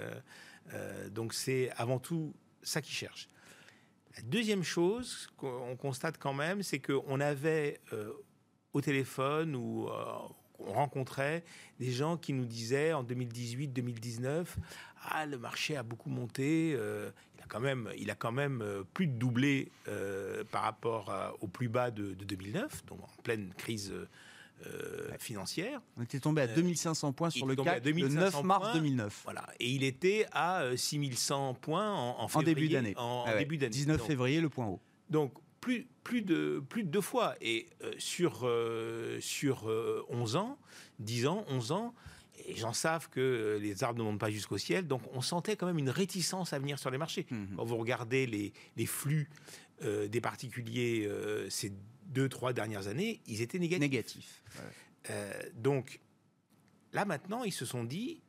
donc 1.12 1.34
c'est 1.34 1.70
avant 1.78 2.00
tout 2.00 2.34
ça 2.64 2.82
qu'ils 2.82 2.96
cherchent. 2.96 3.30
La 4.16 4.24
deuxième 4.24 4.64
chose 4.64 5.28
qu'on 5.38 5.76
constate 5.76 6.18
quand 6.18 6.34
même, 6.34 6.64
c'est 6.64 6.80
qu'on 6.80 7.20
avait 7.20 7.80
au 8.74 8.82
téléphone 8.82 9.56
ou 9.56 9.88
on 10.60 10.74
rencontrait 10.74 11.44
des 11.80 11.92
gens 11.92 12.18
qui 12.18 12.34
nous 12.34 12.46
disaient 12.46 12.94
en 12.94 13.04
2018-2019 13.04 14.46
ah 15.12 15.26
le 15.26 15.38
marché 15.38 15.76
a 15.78 15.84
beaucoup 15.84 16.10
monté 16.10 16.74
euh, 16.76 17.10
il 17.38 17.44
a 17.44 17.46
quand 17.48 17.60
même 17.60 17.90
il 17.98 18.10
a 18.10 18.16
quand 18.16 18.32
même 18.32 18.62
euh, 18.62 18.84
plus 18.94 19.08
de 19.08 19.14
doublé 19.14 19.72
euh, 19.88 20.44
par 20.52 20.64
rapport 20.64 21.14
au 21.42 21.48
plus 21.48 21.70
bas 21.70 21.92
de, 21.92 22.14
2009 22.14 22.86
donc 22.86 23.04
en 23.04 23.22
pleine 23.24 23.52
crise 23.58 23.94
financière. 25.20 25.80
On 25.96 26.02
était 26.02 26.20
tombé 26.20 26.42
à 26.42 26.48
2500 26.48 27.12
points 27.12 27.30
sur 27.30 27.46
le 27.46 27.56
CAC 27.56 27.86
le 27.86 28.08
9 28.08 28.42
mars 28.44 28.74
2009. 28.74 29.22
Voilà, 29.26 29.46
et 29.60 29.70
il 29.70 29.84
était 29.84 30.26
à 30.32 30.64
6100 30.76 31.56
points 31.56 31.92
en, 31.94 32.28
en, 32.34 32.42
début 32.42 32.70
d'année. 32.70 32.96
En, 32.98 33.26
ah 33.28 33.38
début 33.38 33.58
d'année. 33.58 33.70
19 33.70 34.02
février, 34.02 34.42
le 34.42 34.50
point 34.50 34.66
haut. 34.66 34.80
Donc 35.10 35.34
plus, 35.66 35.88
plus, 36.04 36.22
de, 36.22 36.64
plus 36.70 36.84
de 36.84 36.90
deux 36.90 37.02
fois. 37.02 37.36
Et 37.42 37.66
euh, 37.82 37.92
sur, 37.98 38.42
euh, 38.44 39.20
sur 39.20 39.64
11 40.10 40.36
euh, 40.36 40.40
ans, 40.40 40.60
10 41.00 41.26
ans, 41.26 41.44
11 41.48 41.72
ans, 41.72 41.96
les 42.48 42.56
gens 42.56 42.72
savent 42.72 43.10
que 43.10 43.58
les 43.60 43.84
arbres 43.84 43.98
ne 43.98 44.04
montent 44.04 44.20
pas 44.20 44.30
jusqu'au 44.30 44.60
ciel, 44.60 44.86
donc 44.88 45.02
on 45.14 45.22
sentait 45.22 45.56
quand 45.56 45.66
même 45.66 45.80
une 45.80 45.90
réticence 45.90 46.54
à 46.54 46.60
venir 46.60 46.78
sur 46.78 46.92
les 46.92 47.00
marchés. 47.00 47.26
Mhm. 47.32 47.56
Quand 47.56 47.66
vous 47.66 47.78
regardez 47.78 48.28
les, 48.28 48.54
les 48.78 48.86
flux 48.86 49.28
des 49.82 50.22
particuliers 50.22 51.10
ces 51.50 51.74
deux, 52.06 52.30
trois 52.30 52.54
dernières 52.54 52.88
années, 52.88 53.22
ils 53.26 53.42
étaient 53.42 53.60
négatifs. 53.60 53.82
Négatif. 53.82 54.44
Donc 55.56 56.00
là 56.94 57.06
maintenant, 57.06 57.44
ils 57.44 57.52
se 57.52 57.66
sont 57.66 57.84
dit, 57.84 58.22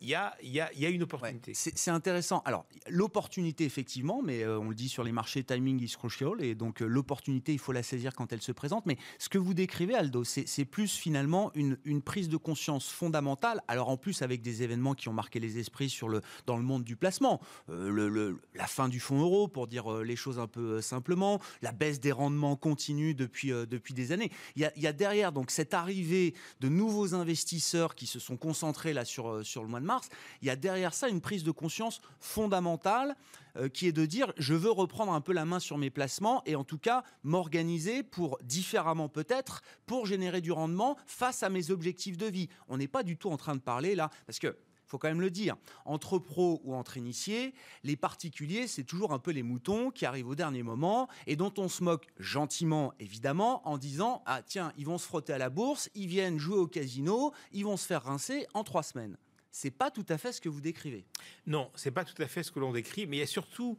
il 0.00 0.08
y 0.08 0.14
a, 0.14 0.34
il 0.42 0.50
y, 0.50 0.60
a, 0.60 0.70
il 0.74 0.80
y 0.80 0.86
a 0.86 0.90
une 0.90 1.02
opportunité. 1.02 1.52
c'est 1.54 1.76
c'est 1.76 1.90
intéressant. 1.90 2.42
Alors, 2.44 2.66
l'opportunité, 2.88 3.64
effectivement, 3.64 4.22
mais 4.22 4.42
euh, 4.42 4.58
on 4.58 4.68
le 4.68 4.74
dit 4.74 4.88
sur 4.88 5.04
les 5.04 5.12
marchés, 5.12 5.42
timing 5.44 5.80
is 5.82 5.94
crucial. 5.96 6.42
Et 6.42 6.54
donc, 6.54 6.82
euh, 6.82 6.86
l'opportunité, 6.86 7.52
il 7.52 7.58
faut 7.58 7.72
la 7.72 7.82
saisir 7.82 8.14
quand 8.14 8.32
elle 8.32 8.42
se 8.42 8.52
présente. 8.52 8.86
Mais 8.86 8.98
ce 9.18 9.28
que 9.28 9.38
vous 9.38 9.54
décrivez, 9.54 9.94
Aldo, 9.94 10.24
c'est 10.24 10.64
plus 10.64 10.92
finalement 10.96 11.50
une, 11.54 11.78
une 11.84 12.02
prise 12.02 12.28
de 12.28 12.36
conscience 12.36 12.88
fondamentale. 12.90 13.62
Alors, 13.68 13.88
en 13.88 13.96
plus, 13.96 14.22
avec 14.22 14.42
des 14.42 14.62
événements 14.62 14.94
qui 14.94 15.08
ont 15.08 15.12
marqué 15.12 15.40
les 15.40 15.58
esprits 15.58 15.88
sur 15.88 16.08
le, 16.08 16.20
dans 16.46 16.56
le 16.56 16.62
monde 16.62 16.84
du 16.84 16.96
placement. 16.96 17.40
Euh, 17.70 17.90
le- 17.90 18.08
le- 18.08 18.40
la 18.54 18.66
fin 18.66 18.88
du 18.88 19.00
fonds 19.00 19.20
euro, 19.20 19.48
pour 19.48 19.66
dire 19.66 19.90
les 20.02 20.16
choses 20.16 20.38
un 20.38 20.46
peu 20.48 20.80
simplement. 20.80 21.40
La 21.62 21.72
baisse 21.72 22.00
des 22.00 22.12
rendements 22.12 22.56
continue 22.56 23.14
depuis, 23.14 23.48
depuis 23.50 23.94
des 23.94 24.12
années. 24.12 24.30
Il 24.56 24.62
y, 24.62 24.64
a, 24.64 24.72
y 24.78 24.86
a 24.86 24.92
derrière 24.92 25.32
donc 25.32 25.50
cette 25.50 25.74
arrivée 25.74 26.34
de 26.60 26.68
nouveaux 26.68 27.14
investisseurs 27.14 27.94
qui 27.94 28.06
se 28.06 28.18
sont 28.18 28.36
concentrés 28.36 28.92
là 28.92 29.04
sur, 29.04 29.44
sur 29.44 29.62
le 29.62 29.68
mois 29.68 29.80
de 29.80 29.85
mars. 29.86 30.08
Il 30.42 30.48
y 30.48 30.50
a 30.50 30.56
derrière 30.56 30.92
ça 30.92 31.08
une 31.08 31.20
prise 31.20 31.44
de 31.44 31.50
conscience 31.50 32.00
fondamentale 32.20 33.16
euh, 33.56 33.68
qui 33.68 33.86
est 33.86 33.92
de 33.92 34.04
dire 34.04 34.32
je 34.36 34.54
veux 34.54 34.70
reprendre 34.70 35.12
un 35.12 35.20
peu 35.20 35.32
la 35.32 35.44
main 35.44 35.60
sur 35.60 35.78
mes 35.78 35.90
placements 35.90 36.42
et 36.44 36.56
en 36.56 36.64
tout 36.64 36.78
cas 36.78 37.04
m'organiser 37.22 38.02
pour 38.02 38.38
différemment 38.42 39.08
peut-être 39.08 39.62
pour 39.86 40.06
générer 40.06 40.40
du 40.40 40.52
rendement 40.52 40.96
face 41.06 41.42
à 41.42 41.48
mes 41.48 41.70
objectifs 41.70 42.18
de 42.18 42.26
vie. 42.26 42.48
On 42.68 42.76
n'est 42.76 42.88
pas 42.88 43.02
du 43.02 43.16
tout 43.16 43.30
en 43.30 43.36
train 43.36 43.54
de 43.54 43.60
parler 43.60 43.94
là 43.94 44.10
parce 44.26 44.38
que 44.38 44.56
faut 44.86 44.98
quand 44.98 45.08
même 45.08 45.20
le 45.20 45.30
dire, 45.30 45.56
entre 45.84 46.18
pros 46.18 46.60
ou 46.64 46.74
entre 46.74 46.96
initiés, 46.96 47.54
les 47.82 47.96
particuliers, 47.96 48.66
c'est 48.68 48.84
toujours 48.84 49.12
un 49.12 49.18
peu 49.18 49.32
les 49.32 49.42
moutons 49.42 49.90
qui 49.90 50.06
arrivent 50.06 50.28
au 50.28 50.34
dernier 50.34 50.62
moment 50.62 51.08
et 51.26 51.36
dont 51.36 51.52
on 51.58 51.68
se 51.68 51.82
moque 51.82 52.06
gentiment, 52.18 52.92
évidemment, 53.00 53.66
en 53.68 53.78
disant 53.78 54.22
Ah, 54.26 54.42
tiens, 54.42 54.72
ils 54.78 54.86
vont 54.86 54.98
se 54.98 55.06
frotter 55.06 55.32
à 55.32 55.38
la 55.38 55.50
bourse, 55.50 55.90
ils 55.94 56.06
viennent 56.06 56.38
jouer 56.38 56.58
au 56.58 56.68
casino, 56.68 57.32
ils 57.52 57.64
vont 57.64 57.76
se 57.76 57.86
faire 57.86 58.04
rincer 58.04 58.46
en 58.54 58.62
trois 58.62 58.84
semaines. 58.84 59.16
C'est 59.58 59.70
pas 59.70 59.90
tout 59.90 60.04
à 60.10 60.18
fait 60.18 60.32
ce 60.32 60.40
que 60.42 60.50
vous 60.50 60.60
décrivez. 60.60 61.06
Non, 61.46 61.70
c'est 61.76 61.90
pas 61.90 62.04
tout 62.04 62.20
à 62.22 62.26
fait 62.26 62.42
ce 62.42 62.52
que 62.52 62.58
l'on 62.60 62.72
décrit, 62.74 63.06
mais 63.06 63.16
il 63.16 63.20
y 63.20 63.22
a 63.22 63.26
surtout 63.26 63.78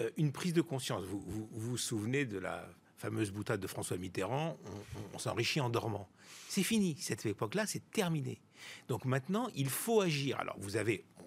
euh, 0.00 0.08
une 0.16 0.30
prise 0.30 0.52
de 0.52 0.60
conscience. 0.62 1.02
Vous, 1.04 1.48
vous 1.50 1.76
souvenez 1.76 2.24
de 2.26 2.38
la 2.38 2.68
fameuse 2.96 3.32
boutade 3.32 3.58
de 3.58 3.66
François 3.66 3.96
Mitterrand 3.96 4.56
On, 4.64 4.68
on- 4.70 5.02
on 5.14 5.18
s'enrichit 5.18 5.60
en 5.60 5.68
dormant. 5.68 6.08
C'est 6.48 6.62
fini, 6.62 6.96
cette 7.00 7.26
époque-là, 7.26 7.66
c'est 7.66 7.90
terminé. 7.90 8.40
Donc 8.86 9.04
maintenant, 9.04 9.48
il 9.56 9.68
faut 9.68 10.00
agir. 10.00 10.38
Alors, 10.38 10.54
vous 10.60 10.76
avez 10.76 11.04
bon, 11.18 11.24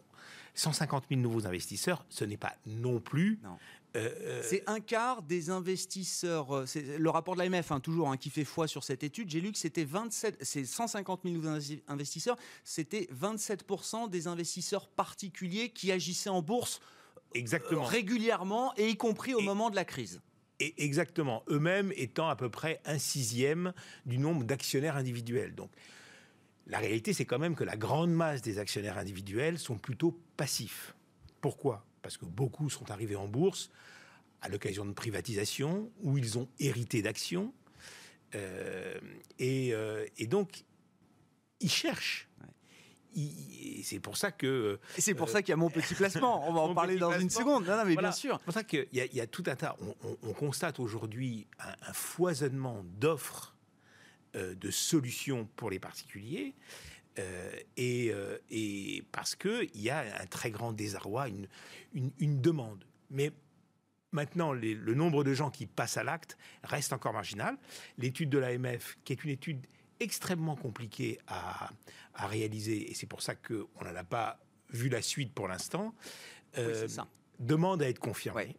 150 0.54 1.04
000 1.10 1.20
nouveaux 1.20 1.46
investisseurs, 1.46 2.06
ce 2.08 2.24
n'est 2.24 2.38
pas 2.38 2.56
non 2.68 3.02
plus. 3.02 3.38
Non. 3.44 3.58
Euh, 3.96 4.42
C'est 4.44 4.64
un 4.68 4.80
quart 4.80 5.22
des 5.24 5.50
investisseurs, 5.50 6.56
euh, 6.56 6.66
c'est 6.66 6.98
le 6.98 7.10
rapport 7.10 7.36
de 7.36 7.40
l'AMF, 7.42 7.72
hein, 7.72 7.80
toujours, 7.80 8.10
hein, 8.10 8.18
qui 8.18 8.30
fait 8.30 8.46
foi 8.46 8.68
sur 8.68 8.84
cette 8.84 9.04
étude. 9.04 9.30
J'ai 9.30 9.42
lu 9.42 9.52
que 9.52 9.58
c'était 9.58 9.84
27, 9.84 10.38
c'est 10.42 10.66
150 10.66 11.22
000 11.24 11.36
nouveaux 11.36 11.50
investi- 11.50 11.82
investisseurs, 11.88 12.38
c'était 12.64 13.08
27% 13.12 14.08
des 14.10 14.28
investisseurs 14.28 14.88
particuliers 14.88 15.70
qui 15.70 15.92
agissaient 15.92 16.30
en 16.30 16.42
bourse 16.42 16.82
euh, 17.36 17.80
régulièrement 17.80 18.74
et 18.78 18.90
y 18.90 18.96
compris 18.98 19.34
au 19.34 19.40
Et- 19.40 19.44
moment 19.44 19.70
de 19.70 19.76
la 19.76 19.86
crise. 19.86 20.22
Et 20.62 20.84
exactement, 20.84 21.44
eux-mêmes 21.50 21.94
étant 21.96 22.28
à 22.28 22.36
peu 22.36 22.50
près 22.50 22.82
un 22.86 22.98
sixième 23.00 23.72
du 24.06 24.18
nombre 24.18 24.44
d'actionnaires 24.44 24.98
individuels. 24.98 25.56
Donc, 25.56 25.72
la 26.68 26.80
réalité, 26.80 27.14
c'est 27.14 27.24
quand 27.26 27.40
même 27.40 27.56
que 27.56 27.64
la 27.64 27.78
grande 27.78 28.12
masse 28.12 28.42
des 28.42 28.60
actionnaires 28.60 28.98
individuels 28.98 29.58
sont 29.58 29.78
plutôt 29.78 30.20
passifs. 30.38 30.94
Pourquoi? 31.42 31.86
Parce 32.02 32.18
que 32.18 32.26
beaucoup 32.26 32.70
sont 32.70 32.90
arrivés 32.92 33.16
en 33.16 33.28
bourse 33.28 33.70
à 34.42 34.50
l'occasion 34.50 34.86
de 34.86 34.94
privatisation, 34.94 35.92
où 36.02 36.18
ils 36.18 36.38
ont 36.38 36.48
hérité 36.60 37.02
d'actions. 37.02 37.54
Euh, 38.36 38.98
et, 39.38 39.74
euh, 39.74 40.06
et 40.18 40.28
donc, 40.28 40.64
ils 41.60 41.70
cherchent. 41.72 42.28
C'est 43.84 44.00
pour 44.00 44.16
ça 44.18 44.32
que 44.32 44.80
Et 44.98 45.02
c'est 45.02 45.16
pour 45.16 45.28
Euh, 45.28 45.32
ça 45.32 45.42
qu'il 45.42 45.50
y 45.50 45.54
a 45.54 45.58
mon 45.58 45.70
petit 45.72 45.94
placement. 45.96 46.48
On 46.48 46.54
va 46.54 46.60
en 46.72 46.74
parler 46.76 46.96
dans 46.98 47.18
une 47.20 47.30
seconde. 47.30 47.66
Non, 47.66 47.76
non, 47.76 47.84
mais 47.86 47.94
Voilà. 47.94 48.10
bien 48.10 48.16
sûr. 48.16 48.38
C'est 48.40 48.46
pour 48.46 48.54
ça 48.54 48.64
qu'il 48.64 48.88
y, 48.94 49.02
a- 49.02 49.06
il 49.06 49.16
y 49.16 49.20
a 49.20 49.28
tout 49.28 49.44
un 49.48 49.56
tas. 49.56 49.76
On, 49.82 49.96
on- 50.08 50.18
on 50.24 50.34
constate 50.34 50.80
aujourd'hui 50.80 51.48
un, 51.60 51.74
un 51.90 51.94
foisonnement 51.94 52.84
d'offres, 53.00 53.56
euh, 54.36 54.54
de 54.56 54.70
solutions 54.72 55.50
pour 55.56 55.70
les 55.72 55.80
particuliers. 55.80 56.54
Euh, 57.18 57.52
et, 57.78 58.12
euh, 58.12 58.38
et 58.50 59.04
parce 59.12 59.36
qu'il 59.36 59.70
y 59.76 59.90
a 59.90 60.22
un 60.22 60.26
très 60.28 60.52
grand 60.52 60.72
désarroi, 60.74 61.28
une, 61.30 61.48
une- 61.94 62.12
une 62.20 62.42
demande. 62.42 62.86
Mais 63.10 63.32
maintenant, 64.12 64.54
les- 64.54 64.76
le 64.76 64.94
nombre 64.94 65.24
de 65.24 65.34
gens 65.34 65.50
qui 65.50 65.66
passent 65.66 65.98
à 65.98 66.04
l'acte 66.04 66.38
reste 66.64 66.94
encore 66.94 67.14
marginal. 67.14 67.58
L'étude 67.98 68.30
de 68.30 68.38
l'AMF, 68.38 68.98
qui 69.04 69.14
est 69.14 69.24
une 69.24 69.32
étude 69.32 69.66
extrêmement 70.00 70.56
compliquée 70.56 71.20
à, 71.28 71.72
à 72.14 72.28
réaliser, 72.28 72.90
et 72.90 72.94
c'est 72.94 73.08
pour 73.08 73.22
ça 73.22 73.36
qu'on 73.36 73.84
n'en 73.84 73.96
a 73.96 74.04
pas 74.04 74.40
vu 74.70 74.88
la 74.88 75.02
suite 75.02 75.34
pour 75.34 75.48
l'instant, 75.48 75.94
euh, 76.58 76.88
demande 77.40 77.82
à 77.82 77.90
être 77.90 78.00
confirmée. 78.00 78.42
Ouais. 78.44 78.56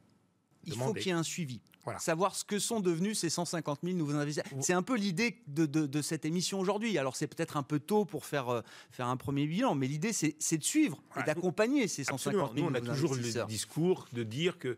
Il 0.65 0.73
faut 0.75 0.93
qu'il 1.01 1.07
y 1.07 1.11
ait 1.11 1.19
un 1.19 1.23
suivi. 1.23 1.61
Voilà. 1.85 1.99
Savoir 1.99 2.35
ce 2.35 2.45
que 2.45 2.59
sont 2.59 2.81
devenus 2.81 3.19
ces 3.19 3.31
150 3.31 3.81
000 3.83 3.97
nouveaux 3.97 4.15
investisseurs. 4.15 4.47
C'est 4.63 4.75
un 4.75 4.83
peu 4.83 4.97
l'idée 4.97 5.39
de, 5.47 5.65
de- 5.67 5.87
de 5.87 6.03
cette 6.03 6.25
émission 6.25 6.61
aujourd'hui. 6.61 6.99
Alors, 6.99 7.17
c'est 7.17 7.27
peut-être 7.27 7.57
un 7.57 7.63
peu 7.63 7.79
tôt 7.81 8.05
pour 8.05 8.27
faire, 8.27 8.49
euh, 8.51 8.61
faire 8.91 9.09
un 9.09 9.17
premier 9.17 9.47
bilan, 9.47 9.75
mais 9.75 9.87
l'idée, 9.87 10.13
c'est 10.13 10.59
de 10.59 10.63
suivre 10.65 11.03
et 11.19 11.23
d'accompagner 11.23 11.89
ces 11.89 12.05
150 12.05 12.19
Absolument. 12.43 12.55
000 12.55 12.71
Nous, 12.71 12.71
on 12.71 12.75
a 12.75 12.95
toujours 12.95 13.15
le 13.15 13.45
discours 13.47 14.07
de 14.13 14.23
dire 14.23 14.59
que 14.59 14.77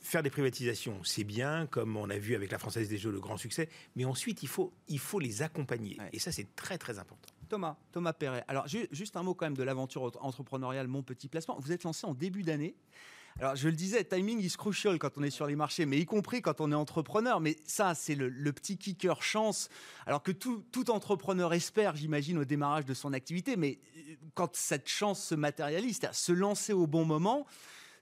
faire 0.00 0.24
des 0.24 0.30
privatisations, 0.30 0.98
c'est 1.04 1.22
bien, 1.22 1.66
comme 1.68 1.96
on 1.96 2.10
a 2.10 2.18
vu 2.18 2.34
avec 2.34 2.50
la 2.50 2.58
Française 2.58 2.88
des 2.88 2.98
Jeux, 2.98 3.12
le 3.12 3.20
grand 3.20 3.36
succès, 3.36 3.68
mais 3.94 4.04
ensuite, 4.04 4.42
il 4.42 4.48
faut, 4.48 4.72
il 4.88 4.98
faut 4.98 5.20
les 5.20 5.42
accompagner. 5.42 5.96
Ouais. 6.00 6.10
Et 6.12 6.18
ça, 6.18 6.32
c'est 6.32 6.56
très, 6.56 6.76
très 6.76 6.98
important. 6.98 7.32
Thomas, 7.48 7.76
Thomas 7.92 8.12
Perret. 8.12 8.42
Alors, 8.48 8.66
ju- 8.66 8.88
juste 8.90 9.16
un 9.16 9.22
mot 9.22 9.34
quand 9.34 9.46
même 9.46 9.56
de 9.56 9.62
l'aventure 9.62 10.10
entrepreneuriale, 10.24 10.88
mon 10.88 11.04
petit 11.04 11.28
placement. 11.28 11.56
Vous 11.60 11.70
êtes 11.70 11.84
lancé 11.84 12.04
en 12.04 12.14
début 12.14 12.42
d'année. 12.42 12.74
Alors, 13.40 13.56
je 13.56 13.68
le 13.68 13.74
disais, 13.74 14.04
timing 14.04 14.40
is 14.40 14.50
crucial 14.56 14.98
quand 14.98 15.16
on 15.18 15.22
est 15.22 15.30
sur 15.30 15.46
les 15.46 15.56
marchés, 15.56 15.86
mais 15.86 15.98
y 15.98 16.04
compris 16.04 16.42
quand 16.42 16.60
on 16.60 16.70
est 16.70 16.74
entrepreneur. 16.76 17.40
Mais 17.40 17.56
ça, 17.66 17.94
c'est 17.94 18.14
le, 18.14 18.28
le 18.28 18.52
petit 18.52 18.76
kicker 18.76 19.22
chance. 19.22 19.68
Alors 20.06 20.22
que 20.22 20.32
tout, 20.32 20.64
tout 20.70 20.90
entrepreneur 20.90 21.52
espère, 21.52 21.96
j'imagine, 21.96 22.38
au 22.38 22.44
démarrage 22.44 22.84
de 22.84 22.94
son 22.94 23.12
activité. 23.12 23.56
Mais 23.56 23.78
euh, 23.96 24.14
quand 24.34 24.54
cette 24.54 24.88
chance 24.88 25.22
se 25.24 25.34
matérialise, 25.34 25.96
c'est-à-dire 25.98 26.14
se 26.18 26.32
lancer 26.32 26.72
au 26.72 26.86
bon 26.86 27.04
moment, 27.04 27.46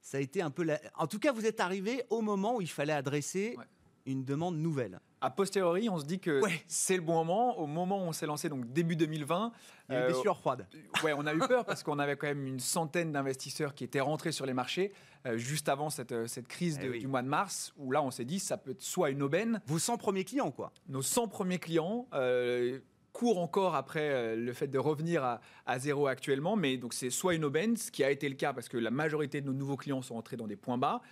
ça 0.02 0.18
a 0.18 0.20
été 0.20 0.42
un 0.42 0.50
peu 0.50 0.62
la... 0.64 0.80
En 0.96 1.06
tout 1.06 1.18
cas, 1.18 1.32
vous 1.32 1.46
êtes 1.46 1.60
arrivé 1.60 2.02
au 2.10 2.20
moment 2.22 2.56
où 2.56 2.60
il 2.60 2.68
fallait 2.70 2.92
adresser 2.92 3.54
Ouais. 3.58 3.64
une 4.06 4.24
demande 4.24 4.56
nouvelle. 4.58 5.00
A 5.22 5.28
posteriori, 5.30 5.90
on 5.90 5.98
se 5.98 6.06
dit 6.06 6.18
que 6.18 6.40
Ouais. 6.42 6.62
c'est 6.66 6.96
le 6.96 7.02
bon 7.02 7.12
moment. 7.14 7.58
Au 7.58 7.66
moment 7.66 7.98
où 7.98 8.06
on 8.08 8.12
s'est 8.12 8.24
lancé, 8.26 8.48
donc 8.48 8.72
début 8.72 8.96
2020, 8.96 9.52
Il 9.88 9.92
y 9.92 9.96
a 9.96 10.00
eu 10.00 10.02
euh, 10.04 10.08
des 10.08 10.14
sueurs 10.14 10.38
froides. 10.38 10.66
ouais, 11.04 11.12
on 11.14 11.26
a 11.26 11.34
eu 11.34 11.38
peur 11.40 11.66
parce 11.66 11.82
qu'on 11.82 11.98
avait 11.98 12.16
quand 12.16 12.26
même 12.26 12.46
une 12.46 12.58
centaine 12.60 13.12
d'investisseurs 13.12 13.74
qui 13.74 13.84
étaient 13.84 14.00
rentrés 14.00 14.32
sur 14.32 14.46
les 14.46 14.54
marchés 14.54 14.92
euh, 15.26 15.36
juste 15.36 15.68
avant 15.68 15.90
cette, 15.90 16.12
euh, 16.12 16.26
cette 16.26 16.48
crise 16.48 16.78
Eh 16.80 16.86
de- 16.86 16.90
oui. 16.92 16.98
du 17.00 17.06
mois 17.06 17.20
de 17.20 17.28
mars, 17.28 17.74
où 17.76 17.90
là, 17.92 18.02
on 18.02 18.10
s'est 18.10 18.24
dit 18.24 18.38
ça 18.40 18.56
peut 18.56 18.70
être 18.70 18.80
soit 18.82 19.10
une 19.10 19.22
aubaine. 19.22 19.60
Vos 19.66 19.78
100 19.78 19.98
premiers 19.98 20.24
clients, 20.24 20.50
quoi. 20.50 20.72
Nos 20.88 21.02
100 21.02 21.28
premiers 21.28 21.58
clients 21.58 22.06
euh, 22.14 22.78
courent 23.12 23.40
encore 23.42 23.74
après 23.74 24.08
euh, 24.10 24.36
le 24.36 24.52
fait 24.54 24.68
de 24.68 24.78
revenir 24.78 25.22
à, 25.22 25.40
à 25.66 25.78
zéro 25.78 26.06
actuellement, 26.06 26.56
mais 26.56 26.78
donc 26.78 26.94
c'est 26.94 27.10
soit 27.10 27.34
une 27.34 27.44
aubaine, 27.44 27.76
ce 27.76 27.90
qui 27.90 28.02
a 28.04 28.10
été 28.10 28.26
le 28.26 28.36
cas 28.36 28.54
parce 28.54 28.70
que 28.70 28.78
la 28.78 28.90
majorité 28.90 29.42
de 29.42 29.46
nos 29.48 29.52
nouveaux 29.52 29.76
clients 29.76 30.00
sont 30.00 30.14
entrés 30.16 30.38
dans 30.38 30.46
des 30.46 30.56
points 30.56 30.78
bas. 30.78 31.02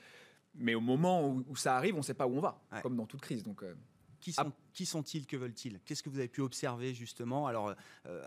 Mais 0.54 0.74
au 0.74 0.80
moment 0.80 1.28
où, 1.28 1.44
où 1.46 1.56
ça 1.56 1.76
arrive, 1.76 1.94
on 1.94 1.98
ne 1.98 2.02
sait 2.02 2.14
pas 2.14 2.26
où 2.26 2.36
on 2.36 2.40
va, 2.40 2.58
Ouais. 2.72 2.80
comme 2.80 2.96
dans 2.96 3.04
toute 3.06 3.20
crise. 3.20 3.42
Donc, 3.44 3.62
euh, 3.62 3.74
Qui 4.20 4.34
Ah. 4.36 4.44
sont, 4.44 4.52
qui 4.74 4.84
sont-ils 4.86 5.26
Que 5.26 5.36
veulent-ils? 5.36 5.78
Qu'est-ce 5.84 6.02
que 6.02 6.10
vous 6.10 6.18
avez 6.18 6.28
pu 6.28 6.40
observer 6.40 6.92
justement? 6.94 7.46
Alors, 7.46 7.74
euh, 8.06 8.24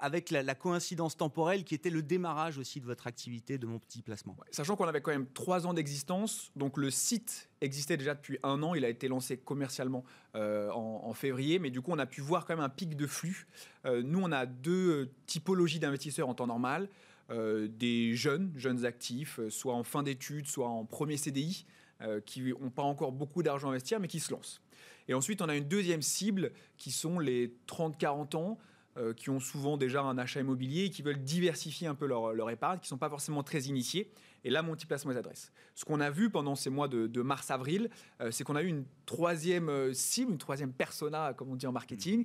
avec 0.00 0.30
la, 0.30 0.42
la 0.42 0.54
coïncidence 0.54 1.16
temporelle 1.16 1.64
qui 1.64 1.74
était 1.74 1.90
le 1.90 2.02
démarrage 2.02 2.58
aussi 2.58 2.80
de 2.80 2.86
votre 2.86 3.06
activité, 3.06 3.58
de 3.58 3.66
mon 3.66 3.78
petit 3.78 4.02
placement. 4.02 4.34
Ouais, 4.38 4.46
Sachant 4.50 4.76
qu'on 4.76 4.86
avait 4.88 5.00
quand 5.02 5.10
même 5.10 5.26
trois 5.32 5.66
ans 5.66 5.74
d'existence, 5.74 6.50
donc 6.56 6.76
le 6.78 6.90
site 6.90 7.48
existait 7.60 7.96
déjà 7.96 8.14
depuis 8.14 8.38
un 8.42 8.62
an, 8.62 8.74
il 8.74 8.84
a 8.84 8.88
été 8.88 9.08
lancé 9.08 9.36
commercialement 9.36 10.04
euh, 10.34 10.70
en, 10.70 11.02
en 11.04 11.12
février, 11.14 11.58
mais 11.58 11.70
du 11.70 11.80
coup 11.82 11.90
on 11.92 11.98
a 11.98 12.06
pu 12.06 12.20
voir 12.20 12.46
quand 12.46 12.54
même 12.56 12.64
un 12.64 12.68
pic 12.70 12.96
de 12.96 13.06
flux. 13.06 13.46
Euh, 13.84 14.02
nous 14.02 14.20
on 14.22 14.32
a 14.32 14.46
deux 14.46 15.10
typologies 15.26 15.78
d'investisseurs 15.78 16.28
en 16.28 16.34
temps 16.34 16.46
normal, 16.46 16.88
Euh, 17.28 17.66
des 17.66 18.14
jeunes, 18.14 18.52
jeunes 18.56 18.84
actifs, 18.84 19.40
soit 19.50 19.74
en 19.74 19.82
fin 19.82 20.04
d'études, 20.04 20.46
soit 20.46 20.68
en 20.68 20.84
premier 20.84 21.16
CDI, 21.16 21.66
euh, 22.00 22.20
qui 22.20 22.40
n'ont 22.42 22.70
pas 22.70 22.84
encore 22.84 23.10
beaucoup 23.10 23.42
d'argent 23.42 23.66
à 23.66 23.70
investir, 23.72 23.98
mais 23.98 24.06
qui 24.06 24.20
se 24.20 24.30
lancent. 24.32 24.60
Et 25.08 25.14
ensuite 25.14 25.42
on 25.42 25.48
a 25.48 25.56
une 25.56 25.68
deuxième 25.68 26.02
cible 26.02 26.52
qui 26.76 26.90
sont 26.90 27.18
les 27.18 27.54
30-40 27.68 28.36
ans, 28.36 28.58
euh, 28.98 29.12
qui 29.12 29.28
ont 29.28 29.40
souvent 29.40 29.76
déjà 29.76 30.00
un 30.00 30.16
achat 30.16 30.40
immobilier 30.40 30.84
et 30.84 30.90
qui 30.90 31.02
veulent 31.02 31.22
diversifier 31.22 31.86
un 31.86 31.94
peu 31.94 32.06
leur, 32.06 32.32
leur 32.32 32.48
épargne, 32.48 32.78
qui 32.78 32.86
ne 32.86 32.88
sont 32.88 32.96
pas 32.96 33.10
forcément 33.10 33.42
très 33.42 33.64
initiés. 33.64 34.10
Et 34.42 34.48
là, 34.48 34.62
Multiplacement 34.62 35.10
les 35.10 35.18
adresse. 35.18 35.52
Ce 35.74 35.84
qu'on 35.84 36.00
a 36.00 36.08
vu 36.08 36.30
pendant 36.30 36.54
ces 36.54 36.70
mois 36.70 36.88
de, 36.88 37.20
mars-avril, 37.20 37.90
euh, 38.22 38.30
c'est 38.30 38.42
qu'on 38.42 38.56
a 38.56 38.62
eu 38.62 38.68
une 38.68 38.86
troisième 39.04 39.68
euh, 39.68 39.92
cible, 39.92 40.32
une 40.32 40.38
troisième 40.38 40.72
persona, 40.72 41.34
comme 41.34 41.50
on 41.50 41.56
dit 41.56 41.66
en 41.66 41.72
marketing. 41.72 42.24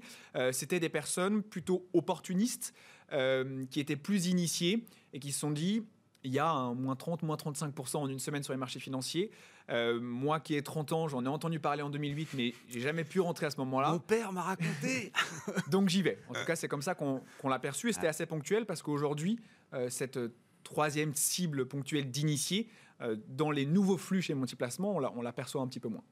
C'était 0.54 0.80
des 0.80 0.88
personnes 0.88 1.44
plutôt 1.44 1.90
opportunistes, 1.94 2.74
qui 3.10 3.80
étaient 3.82 3.98
plus 3.98 4.28
initiées 4.28 4.86
et 5.12 5.20
qui 5.20 5.34
se 5.34 5.40
sont 5.42 5.52
dit, 5.52 5.84
il 6.24 6.32
y 6.32 6.40
a 6.40 6.50
un 6.50 6.74
moins 6.74 6.96
30, 6.96 7.24
moins 7.24 7.36
35% 7.36 7.98
en 7.98 8.08
une 8.08 8.20
semaine 8.20 8.44
sur 8.44 8.54
les 8.54 8.58
marchés 8.58 8.80
financiers. 8.80 9.32
Euh, 9.70 10.00
moi 10.02 10.40
qui 10.40 10.56
ai 10.56 10.62
30 10.62 10.92
ans, 10.92 11.08
j'en 11.08 11.26
ai 11.26 11.28
entendu 11.28 11.60
parler 11.60 11.82
en 11.82 11.90
2008, 11.90 12.30
mais 12.34 12.54
j'ai 12.68 12.80
jamais 12.80 13.04
pu 13.04 13.20
rentrer 13.20 13.46
à 13.46 13.52
ce 13.52 13.58
moment-là. 13.58 13.92
Mon 13.92 14.00
père 14.00 14.32
m'a 14.34 14.42
raconté. 14.42 15.12
Donc 15.70 15.90
j'y 15.90 16.02
vais. 16.02 16.20
En 16.30 16.34
tout 16.34 16.46
cas, 16.46 16.56
c'est 16.56 16.68
comme 16.68 16.82
ça 16.82 16.96
qu'on 16.96 17.22
l'a 17.44 17.60
perçu 17.60 17.90
et 17.90 17.94
c'était 17.94 18.08
assez 18.08 18.26
ponctuel 18.26 18.66
parce 18.66 18.82
qu'aujourd'hui, 18.82 19.40
euh, 19.74 19.90
cette 19.90 20.20
troisième 20.64 21.16
cible 21.16 21.68
ponctuelle 21.68 22.12
d'initiés, 22.12 22.70
euh, 23.02 23.16
dans 23.28 23.50
les 23.50 23.66
nouveaux 23.66 23.98
flux 23.98 24.22
chez 24.22 24.36
Multiplacement, 24.36 24.96
on 24.96 25.22
l'aperçoit 25.22 25.62
un 25.62 25.68
petit 25.68 25.80
peu 25.80 25.90
moins. 25.90 26.04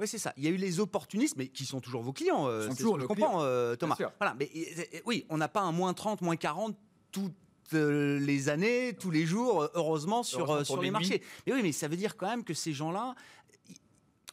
Oui, 0.00 0.08
c'est 0.08 0.18
ça. 0.18 0.32
Il 0.36 0.44
y 0.44 0.48
a 0.48 0.50
eu 0.50 0.56
les 0.56 0.80
opportunistes, 0.80 1.36
mais 1.36 1.48
qui 1.48 1.64
sont 1.64 1.80
toujours 1.80 2.02
vos 2.02 2.12
clients. 2.12 2.48
c'est 2.62 2.76
toujours 2.76 2.98
je 3.00 3.06
comprends, 3.06 3.40
Thomas. 3.76 3.96
Voilà, 4.18 4.34
mais 4.38 4.50
oui, 5.04 5.26
on 5.28 5.36
n'a 5.36 5.48
pas 5.48 5.60
un 5.60 5.72
moins 5.72 5.92
30, 5.94 6.22
moins 6.22 6.36
40 6.36 6.76
tout 7.14 7.30
euh, 7.30 7.43
les 7.72 8.48
années, 8.48 8.94
tous 8.98 9.10
les 9.10 9.26
jours, 9.26 9.62
euh, 9.62 9.68
heureusement, 9.74 10.22
sur, 10.22 10.50
euh, 10.50 10.64
sur 10.64 10.80
les 10.80 10.90
marchés. 10.90 11.22
Mais 11.46 11.54
oui, 11.54 11.60
mais 11.62 11.72
ça 11.72 11.88
veut 11.88 11.96
dire 11.96 12.16
quand 12.16 12.28
même 12.28 12.44
que 12.44 12.54
ces 12.54 12.72
gens-là, 12.72 13.14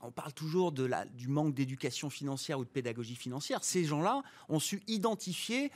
on 0.01 0.11
parle 0.11 0.33
toujours 0.33 0.71
de 0.71 0.83
la, 0.83 1.05
du 1.05 1.27
manque 1.27 1.53
d'éducation 1.53 2.09
financière 2.09 2.59
ou 2.59 2.65
de 2.65 2.69
pédagogie 2.69 3.15
financière. 3.15 3.63
Ces 3.63 3.85
gens-là 3.85 4.23
ont 4.49 4.59
su 4.59 4.81
identifier 4.87 5.71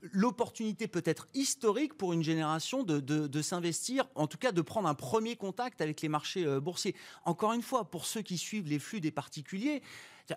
l'opportunité 0.00 0.88
peut-être 0.88 1.26
historique 1.34 1.94
pour 1.94 2.12
une 2.12 2.22
génération 2.22 2.82
de, 2.82 3.00
de, 3.00 3.42
s'investir, 3.42 4.06
en 4.14 4.26
tout 4.26 4.38
cas 4.38 4.52
de 4.52 4.60
prendre 4.60 4.88
un 4.88 4.94
premier 4.94 5.36
contact 5.36 5.80
avec 5.80 6.00
les 6.00 6.08
marchés 6.08 6.44
boursiers. 6.60 6.94
Encore 7.24 7.52
une 7.52 7.62
fois, 7.62 7.90
pour 7.90 8.06
ceux 8.06 8.22
qui 8.22 8.38
suivent 8.38 8.68
les 8.68 8.78
flux 8.78 9.00
des 9.00 9.10
particuliers, 9.10 9.82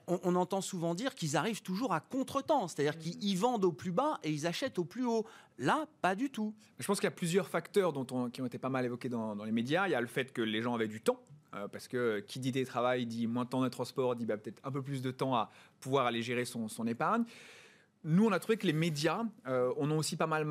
on, 0.07 0.35
entend 0.35 0.61
souvent 0.61 0.93
dire 0.93 1.15
qu'ils 1.15 1.35
arrivent 1.35 1.61
toujours 1.61 1.93
à 1.93 1.99
contre-temps, 1.99 2.67
c'est-à-dire 2.67 2.95
mm. 2.95 2.99
qu'ils 2.99 3.37
vendent 3.37 3.65
au 3.65 3.71
plus 3.71 3.91
bas 3.91 4.19
et 4.23 4.31
ils 4.31 4.45
achètent 4.45 4.79
au 4.79 4.85
plus 4.85 5.05
haut. 5.05 5.25
Là, 5.57 5.87
pas 6.01 6.15
du 6.15 6.29
tout. 6.29 6.53
Je 6.79 6.85
pense 6.85 6.99
qu'il 6.99 7.07
y 7.07 7.11
a 7.11 7.11
plusieurs 7.11 7.47
facteurs 7.47 7.93
dont 7.93 8.29
qui 8.29 8.41
ont 8.41 8.45
été 8.45 8.57
pas 8.57 8.69
mal 8.69 8.85
évoqués 8.85 9.09
dans, 9.09 9.43
les 9.43 9.51
médias. 9.51 9.87
Il 9.87 9.91
y 9.91 9.95
a 9.95 10.01
le 10.01 10.07
fait 10.07 10.31
que 10.31 10.41
les 10.41 10.61
gens 10.61 10.75
avaient 10.75 10.87
du 10.87 11.01
temps. 11.01 11.19
Euh, 11.55 11.67
parce 11.67 11.87
que 11.87 12.19
qui 12.19 12.39
dit 12.39 12.51
télétravail 12.51 13.07
dit 13.07 13.25
moins 13.25 13.43
de 13.43 13.49
temps 13.49 13.63
de 13.63 13.69
transport, 13.69 14.15
dit 14.15 14.27
bah, 14.27 14.37
peut-être 14.37 14.61
un 14.63 14.71
peu 14.71 14.83
plus 14.83 15.01
de 15.01 15.09
temps 15.09 15.33
à 15.33 15.49
pouvoir 15.79 16.05
aller 16.05 16.21
gérer 16.21 16.45
son, 16.45 16.67
épargne. 16.85 17.23
Nous, 18.03 18.25
on 18.25 18.31
a 18.31 18.39
trouvé 18.39 18.57
que 18.57 18.65
les 18.65 18.73
médias 18.73 19.23
euh, 19.47 19.73
on 19.77 19.91
a 19.91 19.93
aussi 19.93 20.15
pas 20.15 20.27
mal, 20.27 20.47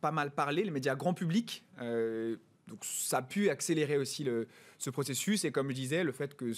pas 0.00 0.12
mal 0.12 0.30
parlé, 0.30 0.64
les 0.64 0.70
médias 0.70 0.94
grand 0.94 1.14
public. 1.14 1.64
Euh, 1.80 2.36
donc 2.68 2.84
ça 2.84 3.18
a 3.18 3.22
pu 3.22 3.50
accélérer 3.50 3.98
aussi 3.98 4.24
le, 4.24 4.48
ce 4.78 4.90
processus. 4.90 5.44
Et 5.44 5.52
comme 5.52 5.68
je 5.70 5.74
disais, 5.74 6.04
le 6.04 6.12
fait 6.12 6.36
que 6.36 6.52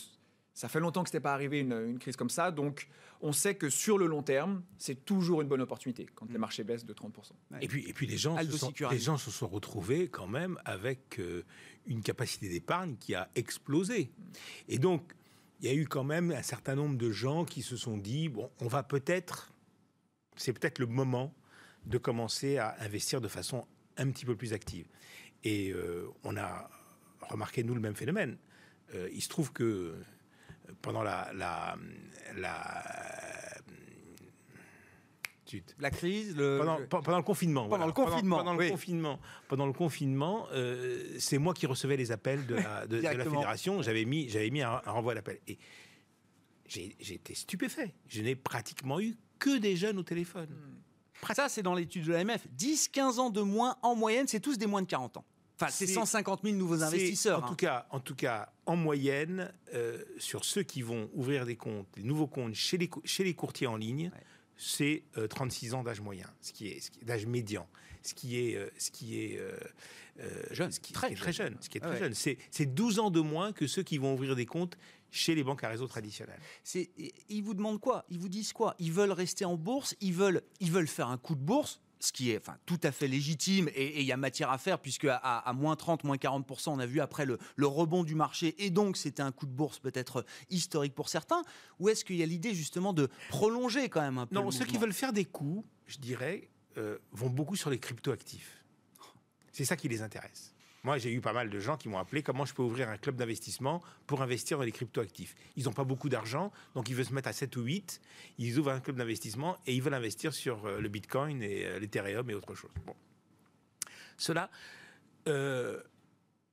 ça 0.58 0.68
fait 0.68 0.80
longtemps 0.80 1.04
que 1.04 1.08
ce 1.08 1.14
n'était 1.14 1.22
pas 1.22 1.34
arrivé 1.34 1.60
une, 1.60 2.00
crise 2.00 2.16
comme 2.16 2.30
ça. 2.30 2.50
Donc, 2.50 2.88
on 3.20 3.32
sait 3.32 3.54
que 3.54 3.70
sur 3.70 3.96
le 3.96 4.06
long 4.06 4.24
terme, 4.24 4.62
c'est 4.76 5.04
toujours 5.04 5.40
une 5.40 5.46
bonne 5.46 5.60
opportunité 5.60 6.06
quand 6.16 6.26
les 6.28 6.36
mm. 6.36 6.40
marchés 6.40 6.64
baissent 6.64 6.84
de 6.84 6.92
30%. 6.92 7.12
Et 7.60 7.68
puis, 7.68 7.88
et 7.88 7.92
puis 7.92 8.08
les, 8.08 8.16
gens 8.16 8.36
se 8.36 8.56
sont, 8.56 8.72
les 8.90 8.98
gens 8.98 9.16
se 9.18 9.30
sont 9.30 9.46
retrouvés 9.46 10.08
quand 10.08 10.26
même 10.26 10.58
avec 10.64 11.20
euh, 11.20 11.44
une 11.86 12.02
capacité 12.02 12.48
d'épargne 12.48 12.96
qui 12.96 13.14
a 13.14 13.30
explosé. 13.36 14.10
Et 14.68 14.80
donc, 14.80 15.14
il 15.60 15.66
y 15.66 15.70
a 15.70 15.74
eu 15.74 15.86
quand 15.86 16.02
même 16.02 16.32
un 16.32 16.42
certain 16.42 16.74
nombre 16.74 16.96
de 16.96 17.12
gens 17.12 17.44
qui 17.44 17.62
se 17.62 17.76
sont 17.76 17.96
dit, 17.96 18.28
bon, 18.28 18.50
on 18.60 18.66
va 18.66 18.82
peut-être, 18.82 19.52
c'est 20.38 20.52
peut-être 20.52 20.78
le 20.78 20.86
moment 20.86 21.34
de 21.86 21.98
commencer 21.98 22.58
à 22.58 22.76
investir 22.80 23.20
de 23.20 23.28
façon 23.28 23.66
un 23.96 24.10
petit 24.10 24.24
peu 24.24 24.36
plus 24.36 24.52
active. 24.52 24.86
Et 25.44 25.70
euh, 25.70 26.08
on 26.24 26.36
a 26.36 26.70
remarqué, 27.20 27.62
nous, 27.62 27.74
le 27.74 27.80
même 27.80 27.94
phénomène. 27.94 28.38
Euh, 28.94 29.08
il 29.12 29.22
se 29.22 29.28
trouve 29.28 29.52
que 29.52 29.96
pendant 30.82 31.02
la, 31.02 31.30
la, 31.34 31.76
la 32.36 32.84
la 35.78 35.90
crise, 35.90 36.36
le... 36.36 36.58
Pendant, 36.58 37.02
pendant, 37.02 37.16
le 37.16 37.22
confinement. 37.22 37.68
Pendant 37.68 37.86
le 37.86 37.92
confinement. 37.92 38.36
Pendant, 38.38 38.54
le 38.54 38.68
confinement. 38.68 39.20
Pendant 39.48 39.66
le 39.66 39.72
confinement, 39.72 40.46
euh, 40.52 41.16
c'est 41.18 41.38
moi 41.38 41.54
qui 41.54 41.66
recevais 41.66 41.96
les 41.96 42.12
appels 42.12 42.46
de 42.46 42.56
la, 42.56 42.86
de, 42.86 43.00
la 43.00 43.24
fédération. 43.24 43.80
J'avais 43.80 44.04
mis, 44.04 44.28
j'avais 44.28 44.50
mis 44.50 44.60
un, 44.60 44.76
renvoi 44.78 45.14
d'appel. 45.14 45.38
Et 45.46 45.58
j'ai 46.66 46.94
été 47.08 47.34
stupéfait. 47.34 47.94
Je 48.08 48.20
n'ai 48.20 48.36
pratiquement 48.36 49.00
eu 49.00 49.16
que 49.38 49.58
des 49.58 49.76
jeunes 49.76 49.98
au 49.98 50.02
téléphone. 50.02 50.48
Hmm. 50.50 51.34
Ça, 51.34 51.48
c'est 51.48 51.62
dans 51.62 51.74
l'étude 51.74 52.06
de 52.06 52.12
l'AMF. 52.12 52.46
10-15 52.56 53.18
ans 53.18 53.30
de 53.30 53.40
moins 53.40 53.76
en 53.82 53.94
moyenne, 53.94 54.26
c'est 54.28 54.40
tous 54.40 54.56
des 54.56 54.66
moins 54.66 54.82
de 54.82 54.86
40 54.86 55.18
ans. 55.18 55.24
Enfin, 55.60 55.72
c'est 55.72 55.88
150 55.88 56.42
000 56.44 56.56
nouveaux 56.56 56.84
investisseurs. 56.84 57.42
En, 57.42 57.46
tout 57.48 57.52
hein. 57.52 57.56
cas, 57.56 57.86
en 57.90 57.98
tout 57.98 58.14
cas, 58.14 58.52
en 58.64 58.76
moyenne, 58.76 59.52
euh, 59.74 60.04
sur 60.18 60.44
ceux 60.44 60.62
qui 60.62 60.82
vont 60.82 61.10
ouvrir 61.14 61.46
des 61.46 61.56
comptes, 61.56 61.88
des 61.96 62.04
nouveaux 62.04 62.28
comptes 62.28 62.54
chez 62.54 62.78
les, 62.78 62.88
chez 63.04 63.24
les 63.24 63.34
courtiers 63.34 63.66
en 63.66 63.76
ligne, 63.76 64.12
c'est 64.56 65.02
36 65.30 65.72
euh, 65.72 65.76
ans 65.76 65.82
d'âge 65.82 66.00
moyen, 66.00 66.26
ce 66.40 66.52
qui 66.52 66.68
est, 66.68 67.04
d'âge 67.04 67.26
médian, 67.26 67.66
ce 68.08 68.14
qui 68.14 68.38
est, 68.38 68.56
euh, 68.56 68.70
ce 68.78 68.90
qui 68.90 69.20
est 69.20 69.40
jeune, 70.50 70.72
ce 70.72 70.80
qui, 70.80 70.92
très, 70.92 71.14
très 71.14 71.32
jeune, 71.32 71.56
ce 71.60 71.68
qui 71.68 71.78
est 71.78 71.80
très 71.80 71.98
jeune. 71.98 72.14
C'est 72.14 72.66
12 72.66 72.98
ans 72.98 73.10
de 73.10 73.20
moins 73.20 73.52
que 73.52 73.66
ceux 73.66 73.82
qui 73.82 73.98
vont 73.98 74.14
ouvrir 74.14 74.34
des 74.34 74.46
comptes 74.46 74.76
chez 75.10 75.34
les 75.34 75.44
banques 75.44 75.64
à 75.64 75.68
réseau 75.68 75.86
traditionnelles. 75.86 76.40
Ils 77.28 77.42
vous 77.42 77.54
demandent 77.54 77.80
quoi? 77.80 78.04
Ils 78.10 78.18
vous 78.18 78.28
disent 78.28 78.52
quoi? 78.52 78.74
Ils 78.78 78.92
veulent 78.92 79.12
rester 79.12 79.44
en 79.44 79.56
bourse 79.56 79.94
Ils 80.00 80.12
veulent, 80.12 80.42
ils 80.60 80.70
veulent 80.70 80.88
faire 80.88 81.08
un 81.08 81.18
coup 81.18 81.34
de 81.34 81.40
bourse 81.40 81.80
ce 82.00 82.12
qui 82.12 82.30
est 82.30 82.38
enfin, 82.38 82.56
tout 82.66 82.80
à 82.82 82.92
fait 82.92 83.08
légitime 83.08 83.68
et 83.74 84.00
il 84.00 84.06
y 84.06 84.12
a 84.12 84.16
matière 84.16 84.50
à 84.50 84.58
faire 84.58 84.78
puisque 84.78 85.06
à, 85.10 85.52
moins 85.54 85.76
30, 85.76 86.04
moins 86.04 86.16
40%, 86.16 86.70
on 86.70 86.78
a 86.78 86.86
vu 86.86 87.00
après 87.00 87.24
le, 87.24 87.38
rebond 87.60 88.04
du 88.04 88.14
marché 88.14 88.54
et 88.64 88.70
donc 88.70 88.96
c'était 88.96 89.22
un 89.22 89.32
coup 89.32 89.46
de 89.46 89.52
bourse 89.52 89.78
peut-être 89.78 90.24
historique 90.50 90.94
pour 90.94 91.08
certains. 91.08 91.42
Ou 91.78 91.88
est-ce 91.88 92.04
qu'il 92.04 92.16
y 92.16 92.22
a 92.22 92.26
l'idée 92.26 92.54
justement 92.54 92.92
de 92.92 93.08
prolonger 93.28 93.88
quand 93.88 94.00
même 94.00 94.18
un 94.18 94.26
peu 94.26 94.34
Non, 94.34 94.50
ceux 94.50 94.64
qui 94.64 94.78
veulent 94.78 94.92
faire 94.92 95.12
des 95.12 95.24
coups, 95.24 95.64
je 95.86 95.98
dirais, 95.98 96.48
euh, 96.78 96.98
vont 97.12 97.30
beaucoup 97.30 97.56
sur 97.56 97.70
les 97.70 97.78
crypto-actifs. 97.78 98.62
C'est 99.52 99.64
ça 99.64 99.76
qui 99.76 99.88
les 99.88 100.02
intéresse. 100.02 100.54
Moi, 100.84 100.96
j'ai 100.98 101.12
eu 101.12 101.20
pas 101.20 101.32
mal 101.32 101.50
de 101.50 101.58
gens 101.58 101.76
qui 101.76 101.88
m'ont 101.88 101.98
appelé 101.98 102.22
comment 102.22 102.44
je 102.44 102.54
peux 102.54 102.62
ouvrir 102.62 102.88
un 102.88 102.96
club 102.96 103.16
d'investissement 103.16 103.82
pour 104.06 104.22
investir 104.22 104.58
dans 104.58 104.64
les 104.64 104.70
cryptoactifs. 104.70 105.34
Ils 105.56 105.64
n'ont 105.64 105.72
pas 105.72 105.82
beaucoup 105.82 106.08
d'argent, 106.08 106.52
donc 106.74 106.88
ils 106.88 106.94
veulent 106.94 107.04
se 107.04 107.12
mettre 107.12 107.28
à 107.28 107.32
7 107.32 107.56
ou 107.56 107.62
8. 107.62 108.00
Ils 108.38 108.58
ouvrent 108.58 108.70
un 108.70 108.78
club 108.78 108.96
d'investissement 108.96 109.58
et 109.66 109.74
ils 109.74 109.82
veulent 109.82 109.94
investir 109.94 110.32
sur 110.32 110.66
euh, 110.66 110.80
le 110.80 110.88
Bitcoin 110.88 111.42
et 111.42 111.66
euh, 111.66 111.80
l'Ethereum 111.80 112.30
et 112.30 112.34
autre 112.34 112.54
chose. 112.54 112.70
Bon. 112.86 112.94
Cela. 114.16 114.50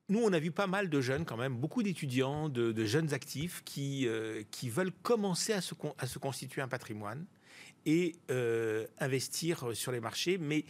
Nous, 0.08 0.20
on 0.20 0.32
a 0.32 0.38
vu 0.38 0.52
pas 0.52 0.66
mal 0.66 0.90
de 0.90 1.00
jeunes, 1.00 1.24
quand 1.24 1.36
même, 1.36 1.56
beaucoup 1.56 1.82
d'étudiants, 1.82 2.48
de, 2.48 2.84
jeunes 2.84 3.14
actifs 3.14 3.62
qui, 3.64 4.06
qui 4.52 4.68
veulent 4.68 4.92
commencer 5.02 5.52
à 5.52 5.60
se 5.60 6.18
constituer 6.18 6.62
un 6.62 6.68
patrimoine 6.68 7.26
et 7.86 8.16
investir 8.98 9.74
sur 9.74 9.92
les 9.92 10.00
marchés, 10.00 10.38
mais 10.38 10.64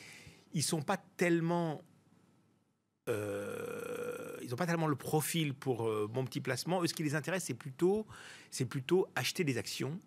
ils 0.52 0.62
sont 0.62 0.83
pas 0.83 0.98
tellement 1.16 1.83
euh, 3.09 4.37
ils 4.42 4.50
n'ont 4.50 4.57
pas 4.57 4.66
tellement 4.66 4.87
le 4.87 4.96
profil 4.96 5.55
pour 5.55 5.87
euh, 5.87 6.11
mon 6.12 6.24
petit 6.24 6.40
placement. 6.40 6.85
Ce 6.87 6.92
qui 6.92 7.02
les 7.02 7.14
intéresse, 7.14 7.44
c'est 7.44 7.55
plutôt, 7.55 8.07
c'est 8.50 8.64
plutôt 8.64 9.09
acheter 9.14 9.44
des 9.44 9.59
actions 9.59 10.00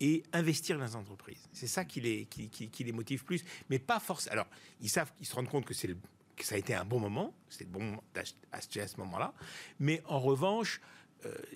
et 0.00 0.22
investir 0.32 0.78
dans 0.78 0.84
les 0.84 0.96
entreprises. 0.96 1.48
C'est 1.52 1.66
ça 1.66 1.84
qui 1.84 2.00
les, 2.00 2.26
qui, 2.26 2.84
les 2.84 2.92
motive 2.92 3.24
plus, 3.24 3.44
mais 3.70 3.78
pas 3.78 4.00
forcément. 4.00 4.32
Alors, 4.32 4.46
ils 4.80 4.88
savent, 4.88 5.12
ils 5.20 5.26
se 5.26 5.34
rendent 5.34 5.48
compte 5.48 5.64
que 5.64 5.74
c'est 5.74 5.88
le, 5.88 5.96
que 6.36 6.44
ça 6.44 6.56
a 6.56 6.58
été 6.58 6.74
un 6.74 6.84
bon 6.84 7.00
moment, 7.00 7.34
le 7.60 7.66
bon 7.66 7.98
d'acheter 8.12 8.80
à 8.80 8.88
ce 8.88 8.96
moment-là, 8.98 9.32
mais 9.78 10.02
en 10.06 10.18
revanche, 10.18 10.80
euh, 10.80 11.03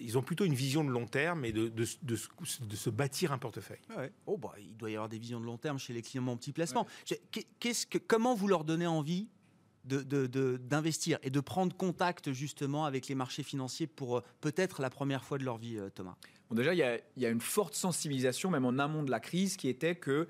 ils 0.01 0.17
ont 0.19 0.23
plutôt 0.23 0.45
une 0.45 0.55
vision 0.55 0.85
de 0.85 0.91
long 0.91 1.07
terme 1.07 1.45
et 1.45 1.53
de, 1.53 1.69
de, 1.69 1.87
de, 2.03 2.77
se 2.77 2.91
bâtir 2.91 3.33
un 3.33 3.39
portefeuille. 3.39 3.81
Oh 4.27 4.37
bah, 4.37 4.55
il 4.59 4.77
doit 4.77 4.91
y 4.91 4.95
avoir 4.95 5.09
des 5.09 5.19
visions 5.19 5.41
de 5.41 5.45
long 5.45 5.59
terme 5.59 5.79
chez 5.79 5.93
les 5.93 6.03
clients 6.03 6.23
mon 6.23 6.37
petit 6.37 6.53
placement. 6.53 6.87
Qu'est-ce 7.61 7.87
que, 7.87 7.99
comment 7.99 8.35
vous 8.35 8.49
leur 8.49 8.65
donnez 8.65 8.87
envie 8.87 9.29
d'investir 9.85 11.19
et 11.23 11.31
de 11.31 11.41
prendre 11.41 11.75
contact 11.77 12.33
justement 12.33 12.85
avec 12.85 13.09
les 13.09 13.15
marchés 13.15 13.43
financiers 13.43 13.87
pour 13.87 14.19
euh, 14.19 14.23
peut-être 14.41 14.83
la 14.83 14.91
première 14.91 15.25
fois 15.25 15.39
de 15.39 15.45
leur 15.45 15.57
vie, 15.57 15.79
euh, 15.79 15.89
Thomas? 15.89 16.17
Bon, 16.51 16.57
Déjà, 16.57 16.75
il 16.75 16.79
y, 17.17 17.27
a, 17.27 17.31
une 17.31 17.41
forte 17.41 17.75
sensibilisation, 17.75 18.51
même 18.51 18.65
en 18.65 18.79
amont 18.79 19.03
de 19.03 19.11
la 19.11 19.21
crise, 19.21 19.57
qui 19.57 19.69
était 19.69 19.95
que 19.95 20.29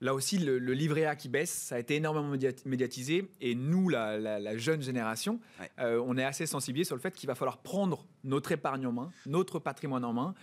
là 0.00 0.14
aussi, 0.14 0.38
le, 0.38 0.58
livret 0.58 1.04
A 1.04 1.16
qui 1.16 1.28
baisse, 1.28 1.50
ça 1.50 1.76
a 1.76 1.78
été 1.78 1.96
énormément 1.96 2.36
médiatisé. 2.64 3.30
Et 3.40 3.54
nous, 3.54 3.88
la, 3.88 4.56
jeune 4.56 4.82
génération, 4.82 5.40
euh, 5.78 6.02
on 6.06 6.16
est 6.16 6.24
assez 6.24 6.46
sensibilisés 6.46 6.88
sur 6.88 6.96
le 6.96 7.00
fait 7.00 7.14
qu'il 7.14 7.26
va 7.26 7.34
falloir 7.34 7.58
prendre 7.58 8.06
notre 8.24 8.52
épargne 8.52 8.86
en 8.86 8.92
main, 8.92 9.10
notre 9.26 9.58
patrimoine 9.58 10.04
en 10.04 10.12
main, 10.12 10.34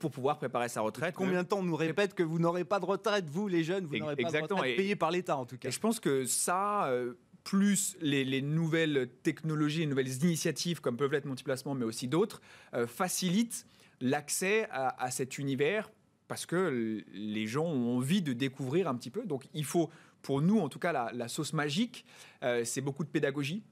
pour 0.00 0.10
pouvoir 0.10 0.38
préparer 0.38 0.68
sa 0.68 0.80
retraite. 0.80 1.14
Combien 1.14 1.42
de 1.42 1.48
temps 1.48 1.60
on 1.60 1.62
nous 1.62 1.76
répète 1.76 2.14
que 2.14 2.22
vous 2.22 2.38
n'aurez 2.38 2.64
pas 2.64 2.80
de 2.80 2.86
retraite, 2.86 3.28
vous 3.28 3.48
les 3.48 3.62
jeunes, 3.62 3.86
vous 3.86 3.96
n'aurez 3.96 4.16
pas 4.16 4.30
de 4.30 4.42
retraite 4.42 4.76
payée 4.76 4.96
par 4.96 5.10
l'État 5.10 5.36
en 5.36 5.46
tout 5.46 5.56
cas? 5.56 5.68
Et 5.68 5.72
je 5.72 5.80
pense 5.80 6.00
que 6.00 6.24
ça 6.24 6.90
plus 7.44 7.96
les, 8.00 8.42
nouvelles 8.42 9.08
technologies, 9.22 9.80
les 9.80 9.86
nouvelles 9.86 10.22
initiatives 10.24 10.80
comme 10.80 10.96
peuvent 10.96 11.12
l'être 11.12 11.26
Multiplacement, 11.26 11.74
mais 11.74 11.84
aussi 11.84 12.08
d'autres, 12.08 12.40
euh, 12.74 12.86
facilitent 12.86 13.66
l'accès 14.00 14.66
à, 14.70 15.10
cet 15.10 15.38
univers 15.38 15.90
parce 16.30 16.46
que 16.46 17.02
les 17.12 17.48
gens 17.48 17.64
ont 17.64 17.96
envie 17.96 18.22
de 18.22 18.32
découvrir 18.32 18.86
un 18.86 18.94
petit 18.94 19.10
peu. 19.10 19.26
Donc 19.26 19.48
il 19.52 19.64
faut, 19.64 19.90
pour 20.22 20.40
nous 20.40 20.60
en 20.60 20.68
tout 20.68 20.78
cas, 20.78 21.10
la, 21.12 21.26
sauce 21.26 21.52
magique, 21.52 22.04
euh, 22.44 22.64
c'est 22.64 22.80
beaucoup 22.80 23.02
de 23.02 23.08
pédagogie, 23.08 23.64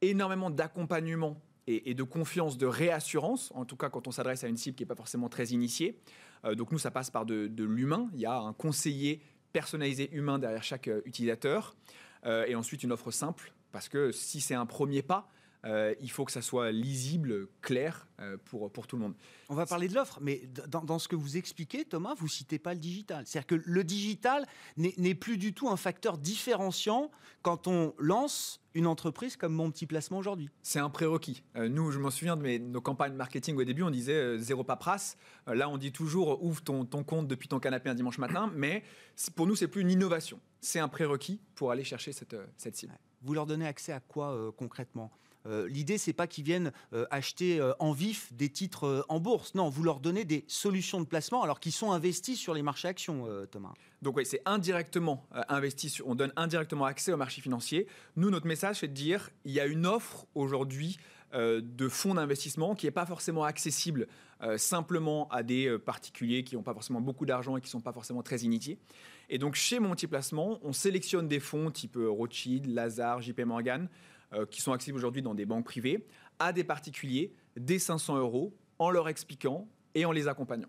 énormément 0.00 0.48
d'accompagnement 0.48 1.38
et, 1.66 1.92
de 1.92 2.02
confiance, 2.02 2.56
de 2.56 2.64
réassurance, 2.64 3.52
en 3.54 3.66
tout 3.66 3.76
cas 3.76 3.90
quand 3.90 4.08
on 4.08 4.10
s'adresse 4.10 4.42
à 4.42 4.48
une 4.48 4.56
cible 4.56 4.74
qui 4.74 4.84
n'est 4.84 4.88
pas 4.88 4.94
forcément 4.94 5.28
très 5.28 5.48
initiée. 5.48 6.00
Euh, 6.46 6.54
donc 6.54 6.72
nous, 6.72 6.78
ça 6.78 6.90
passe 6.90 7.10
par 7.10 7.26
de, 7.26 7.50
l'humain. 7.62 8.08
Il 8.14 8.20
y 8.20 8.24
a 8.24 8.38
un 8.38 8.54
conseiller 8.54 9.20
personnalisé 9.52 10.08
humain 10.10 10.38
derrière 10.38 10.62
chaque 10.62 10.88
euh, 10.88 11.02
utilisateur. 11.04 11.76
et 12.24 12.54
ensuite 12.54 12.82
une 12.82 12.92
offre 12.92 13.10
simple, 13.10 13.52
parce 13.70 13.90
que 13.90 14.12
si 14.12 14.40
c'est 14.40 14.54
un 14.54 14.64
premier 14.64 15.02
pas, 15.02 15.28
euh, 15.64 15.94
il 16.00 16.10
faut 16.10 16.24
que 16.24 16.32
ça 16.32 16.42
soit 16.42 16.70
lisible, 16.70 17.48
clair 17.62 18.06
euh, 18.20 18.36
pour, 18.44 18.70
pour 18.70 18.86
tout 18.86 18.96
le 18.96 19.02
monde. 19.02 19.14
On 19.48 19.54
va 19.54 19.66
parler 19.66 19.88
de 19.88 19.94
l'offre, 19.94 20.18
mais 20.20 20.42
dans, 20.68 20.98
ce 20.98 21.08
que 21.08 21.16
vous 21.16 21.36
expliquez, 21.36 21.84
Thomas, 21.84 22.14
vous 22.14 22.28
citez 22.28 22.58
pas 22.58 22.74
le 22.74 22.80
digital. 22.80 23.24
C'est-à-dire 23.26 23.46
que 23.46 23.62
le 23.64 23.84
digital 23.84 24.46
n'est 24.76 25.14
plus 25.14 25.36
du 25.36 25.54
tout 25.54 25.68
un 25.68 25.76
facteur 25.76 26.18
différenciant 26.18 27.10
quand 27.42 27.66
on 27.66 27.94
lance 27.98 28.60
une 28.74 28.86
entreprise 28.86 29.36
comme 29.36 29.52
mon 29.52 29.70
petit 29.70 29.86
placement 29.86 30.18
aujourd'hui. 30.18 30.48
C'est 30.62 30.78
un 30.78 30.90
prérequis. 30.90 31.42
Euh, 31.56 31.68
nous, 31.68 31.90
je 31.90 31.98
m'en 31.98 32.10
souviens 32.10 32.36
de 32.36 32.42
mes, 32.42 32.58
nos 32.60 32.80
campagnes 32.80 33.14
marketing 33.14 33.56
au 33.56 33.64
début, 33.64 33.82
on 33.82 33.90
disait 33.90 34.38
zéro 34.38 34.62
paperasse. 34.62 35.16
là, 35.46 35.68
on 35.68 35.78
dit 35.78 35.90
toujours 35.90 36.42
ouvre 36.44 36.62
ton, 36.62 36.84
ton, 36.84 37.02
compte 37.02 37.26
depuis 37.26 37.48
ton 37.48 37.58
canapé 37.58 37.90
un 37.90 37.94
dimanche 37.94 38.18
matin, 38.18 38.52
mais 38.54 38.84
pour 39.34 39.46
nous, 39.46 39.56
c'est 39.56 39.68
plus 39.68 39.80
une 39.80 39.90
innovation. 39.90 40.38
C'est 40.60 40.78
un 40.78 40.88
prérequis 40.88 41.40
pour 41.56 41.72
aller 41.72 41.84
chercher 41.84 42.12
cette, 42.12 42.36
cette 42.56 42.76
cible. 42.76 42.92
Vous 43.22 43.34
leur 43.34 43.46
donnez 43.46 43.66
accès 43.66 43.92
à 43.92 44.00
quoi 44.00 44.52
concrètement? 44.56 45.10
L'idée, 45.46 45.98
c'est 45.98 46.12
pas 46.12 46.26
qu'ils 46.26 46.44
viennent 46.44 46.72
euh, 46.92 47.06
acheter 47.10 47.60
euh, 47.60 47.72
en 47.78 47.92
vif 47.92 48.32
des 48.32 48.48
titres 48.48 49.04
en 49.08 49.20
bourse. 49.20 49.54
Non, 49.54 49.68
vous 49.68 49.82
leur 49.82 50.00
donnez 50.00 50.24
des 50.24 50.44
solutions 50.46 51.00
de 51.00 51.06
placement 51.06 51.42
alors 51.42 51.60
qu'ils 51.60 51.72
sont 51.72 51.92
investis 51.92 52.38
sur 52.38 52.54
les 52.54 52.62
marchés 52.62 52.88
actions, 52.88 53.26
Thomas. 53.50 53.72
Donc 54.02 54.16
oui, 54.16 54.26
c'est 54.26 54.42
indirectement 54.44 55.26
investi. 55.48 56.00
on 56.04 56.14
donne 56.14 56.32
indirectement 56.36 56.84
accès 56.84 57.12
au 57.12 57.16
marché 57.16 57.40
financier. 57.40 57.86
Nous, 58.16 58.30
notre 58.30 58.46
message, 58.46 58.80
c'est 58.80 58.88
de 58.88 58.92
dire 58.92 59.30
il 59.44 59.52
y 59.52 59.60
a 59.60 59.66
une 59.66 59.86
offre 59.86 60.26
aujourd'hui 60.34 60.98
de 61.32 61.88
fonds 61.88 62.14
d'investissement 62.14 62.74
qui 62.74 62.86
n'est 62.86 62.92
pas 62.92 63.06
forcément 63.06 63.44
accessible 63.44 64.06
simplement 64.56 65.28
à 65.28 65.42
des 65.42 65.78
particuliers 65.78 66.44
qui 66.44 66.56
n'ont 66.56 66.62
pas 66.62 66.74
forcément 66.74 67.00
beaucoup 67.00 67.26
d'argent 67.26 67.56
et 67.56 67.60
qui 67.60 67.66
ne 67.66 67.72
sont 67.72 67.80
pas 67.80 67.92
forcément 67.92 68.22
très 68.22 68.40
initiés. 68.40 68.78
Et 69.28 69.38
donc 69.38 69.54
chez 69.54 69.80
Multiplacement, 69.80 70.58
on 70.62 70.72
sélectionne 70.72 71.28
des 71.28 71.40
fonds 71.40 71.70
type 71.70 71.98
Rothschild, 72.00 72.66
Lazare, 72.66 73.20
JP 73.20 73.40
Morgan, 73.40 73.88
euh, 74.34 74.46
qui 74.46 74.60
sont 74.60 74.72
accessibles 74.72 74.98
aujourd'hui 74.98 75.22
dans 75.22 75.34
des 75.34 75.46
banques 75.46 75.64
privées, 75.64 76.06
à 76.38 76.52
des 76.52 76.64
particuliers 76.64 77.32
des 77.56 77.78
500 77.78 78.18
euros 78.18 78.54
en 78.78 78.90
leur 78.90 79.08
expliquant 79.08 79.68
et 79.94 80.04
en 80.04 80.12
les 80.12 80.28
accompagnant. 80.28 80.68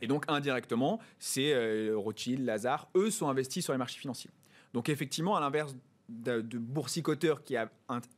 Et 0.00 0.06
donc 0.06 0.24
indirectement, 0.28 1.00
c'est 1.18 1.52
euh, 1.54 1.94
Rothschild, 1.96 2.44
Lazare, 2.44 2.88
eux 2.96 3.10
sont 3.10 3.28
investis 3.28 3.64
sur 3.64 3.72
les 3.72 3.78
marchés 3.78 3.98
financiers. 3.98 4.30
Donc 4.72 4.88
effectivement, 4.88 5.36
à 5.36 5.40
l'inverse 5.40 5.74
de, 6.08 6.40
de, 6.40 6.58
boursicoteurs 6.58 7.42
qui 7.42 7.56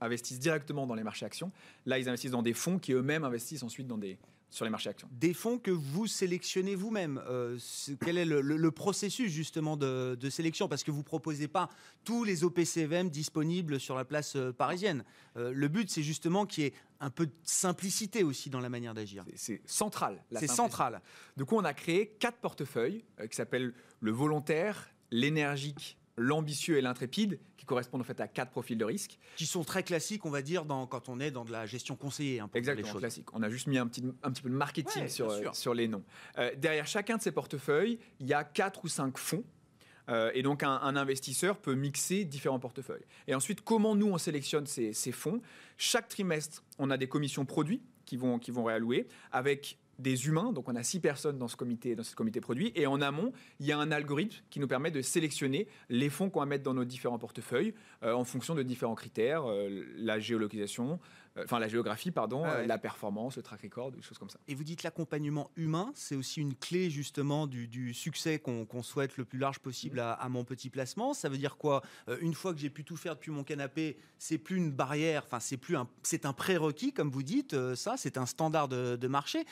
investissent 0.01 0.41
directement 0.41 0.87
dans 0.87 0.95
les 0.95 1.05
marchés 1.05 1.27
actions, 1.27 1.53
là 1.87 1.99
ils 1.99 2.09
investissent 2.09 2.31
dans 2.33 2.43
des 2.43 2.55
fonds 2.55 2.79
qui 2.79 2.93
eux-mêmes 2.93 3.25
investissent 3.25 3.63
ensuite 3.63 3.87
dans 3.87 3.99
des, 3.99 4.19
sur 4.55 4.65
les 4.65 4.71
marchés 4.71 4.89
actions 4.89 5.09
Des 5.11 5.35
fonds 5.35 5.59
que 5.59 5.73
vous 5.73 6.07
sélectionnez 6.07 6.77
vous-même. 6.77 7.21
Euh, 7.27 7.59
quel 8.05 8.17
est 8.17 8.25
le, 8.25 8.71
processus 8.71 9.31
justement 9.31 9.77
de, 9.77 10.31
sélection? 10.31 10.69
Parce 10.69 10.85
que 10.85 10.93
vous 10.93 10.99
ne 10.99 11.05
proposez 11.05 11.49
pas 11.49 11.69
tous 12.05 12.23
les 12.23 12.45
OPCVM 12.45 13.11
disponibles 13.11 13.81
sur 13.81 13.97
la 13.97 14.05
place 14.05 14.37
euh, 14.37 14.53
parisienne. 14.53 15.05
Euh, 15.37 15.53
le 15.53 15.69
but, 15.69 15.91
c'est 15.91 16.05
justement 16.05 16.47
qu'il 16.47 16.65
y 16.65 16.67
ait 16.69 16.75
un 17.01 17.11
peu 17.11 17.27
de 17.27 17.35
simplicité 17.43 18.23
aussi 18.23 18.49
dans 18.49 18.61
la 18.61 18.69
manière 18.69 18.95
d'agir. 18.95 19.25
C'est 19.35 19.61
central. 19.67 20.23
C'est 20.33 20.47
central. 20.47 21.03
Du 21.37 21.45
coup, 21.45 21.57
on 21.57 21.65
a 21.65 21.75
créé 21.75 22.15
quatre 22.21 22.39
portefeuilles 22.39 23.05
qui 23.29 23.37
s'appellent 23.37 23.75
le 24.01 24.13
volontaire, 24.13 24.89
l'énergique 25.11 25.99
l'ambitieux 26.17 26.79
et 26.79 26.81
l'intrépide, 26.81 27.39
qui 27.57 27.67
correspondent 27.67 28.01
en 28.01 28.05
fait 28.05 28.21
à 28.21 28.29
quatre 28.29 28.51
profils 28.51 28.79
de 28.79 28.85
risque. 28.85 29.19
Qui 29.37 29.47
sont 29.47 29.65
très 29.65 29.83
classiques, 29.83 30.25
on 30.27 30.31
va 30.31 30.43
dire, 30.43 30.65
dans, 30.65 30.87
quand 30.87 31.09
on 31.09 31.21
est 31.21 31.31
dans 31.31 31.45
de 31.45 31.53
la 31.53 31.67
gestion 31.67 31.97
conseillée. 31.97 32.41
Un 32.41 32.49
peu 32.49 32.59
Exactement, 32.59 32.95
classique. 32.95 33.27
On 33.33 33.43
a 33.43 33.49
juste 33.49 33.67
mis 33.67 33.79
un 33.79 33.87
petit, 33.87 34.03
un 34.23 34.31
petit 34.31 34.43
peu 34.43 34.51
de 34.51 34.55
marketing 34.55 35.09
sur, 35.09 35.31
euh, 35.31 35.43
sur 35.53 35.75
les 35.75 35.89
noms. 35.89 36.05
Euh, 36.39 36.51
derrière 36.57 36.87
chacun 36.87 37.17
de 37.17 37.23
ces 37.23 37.33
portefeuilles, 37.33 37.99
il 38.21 38.27
y 38.27 38.35
a 38.35 38.45
quatre 38.45 38.85
ou 38.85 38.89
cinq 38.89 39.19
fonds. 39.19 39.45
Euh, 40.11 40.31
et 40.35 40.43
donc, 40.43 40.63
un, 40.63 40.97
investisseur 40.97 41.57
peut 41.57 41.75
mixer 41.75 42.25
différents 42.25 42.59
portefeuilles. 42.59 43.07
Et 43.27 43.35
ensuite, 43.35 43.63
comment 43.63 43.95
nous, 43.95 44.09
on 44.09 44.19
sélectionne 44.19 44.67
ces, 44.67 44.93
ces 44.93 45.13
fonds? 45.13 45.41
Chaque 45.79 46.09
trimestre, 46.09 46.63
on 46.79 46.91
a 46.91 46.99
des 46.99 47.09
commissions 47.09 47.47
produits 47.47 47.81
qui 48.05 48.19
vont, 48.19 48.39
qui 48.39 48.51
vont 48.51 48.65
réallouer 48.65 49.09
avec 49.33 49.79
des 49.99 50.27
humains, 50.27 50.53
donc 50.53 50.69
on 50.69 50.77
a 50.77 50.83
six 50.83 51.01
personnes 51.01 51.39
dans 51.39 51.49
ce 51.49 51.57
comité, 51.57 51.95
dans 51.95 52.03
ce 52.03 52.15
comité 52.15 52.41
produit, 52.41 52.73
et 52.75 52.87
en 52.87 53.01
amont, 53.01 53.33
il 53.61 53.67
y 53.67 53.73
a 53.73 53.79
un 53.79 53.91
algorithme 53.91 54.43
qui 54.51 54.61
nous 54.61 54.69
permet 54.69 54.91
de 54.91 55.01
sélectionner 55.01 55.69
les 55.89 56.11
fonds 56.11 56.31
qu'on 56.31 56.41
va 56.41 56.47
mettre 56.47 56.65
dans 56.65 56.75
nos 56.75 56.85
différents 56.85 57.19
portefeuilles 57.19 57.75
euh, 58.03 58.13
en 58.13 58.25
fonction 58.25 58.55
de 58.55 58.63
différents 58.63 58.95
critères, 58.95 59.45
euh, 59.49 59.85
la 59.97 60.19
géolocalisation, 60.19 60.99
enfin 61.39 61.59
la 61.59 61.69
géographie, 61.69 62.11
pardon, 62.11 62.45
ah 62.45 62.63
la 62.67 62.79
performance, 62.79 63.37
le 63.37 63.43
track 63.43 63.63
record, 63.63 63.93
des 63.93 64.03
choses 64.03 64.19
comme 64.19 64.31
ça. 64.31 64.39
Et 64.49 64.55
vous 64.55 64.65
dites 64.65 64.83
l'accompagnement 64.83 65.51
humain, 65.57 65.91
c'est 65.95 66.15
aussi 66.15 66.41
une 66.41 66.55
clé 66.55 66.91
justement 66.91 67.47
du, 67.47 67.95
succès 67.95 68.39
qu'on 68.39 68.83
souhaite 68.83 69.17
le 69.17 69.25
plus 69.25 69.39
large 69.39 69.59
possible 69.59 70.01
à, 70.01 70.29
mon 70.29 70.45
petit 70.45 70.71
placement. 70.71 71.15
Ça 71.15 71.29
veut 71.29 71.39
dire 71.39 71.57
quoi? 71.57 71.83
Une 72.21 72.35
fois 72.35 72.53
que 72.55 72.61
j'ai 72.61 72.71
pu 72.71 72.85
tout 72.85 72.97
faire 72.97 73.15
depuis 73.15 73.31
mon 73.31 73.45
canapé, 73.45 73.97
c'est 74.19 74.39
plus 74.39 74.57
une 74.57 74.71
barrière, 74.71 75.23
enfin 75.25 75.41
c'est 75.41 75.57
plus 75.57 75.77
un, 75.77 75.89
c'est 76.03 76.27
un 76.27 76.33
prérequis 76.33 76.93
comme 76.93 77.11
vous 77.11 77.23
dites, 77.23 77.75
ça, 77.75 77.97
c'est 77.97 78.17
un 78.17 78.27
standard 78.27 78.69
de, 78.69 78.97
de 78.97 79.09
marché 79.09 79.45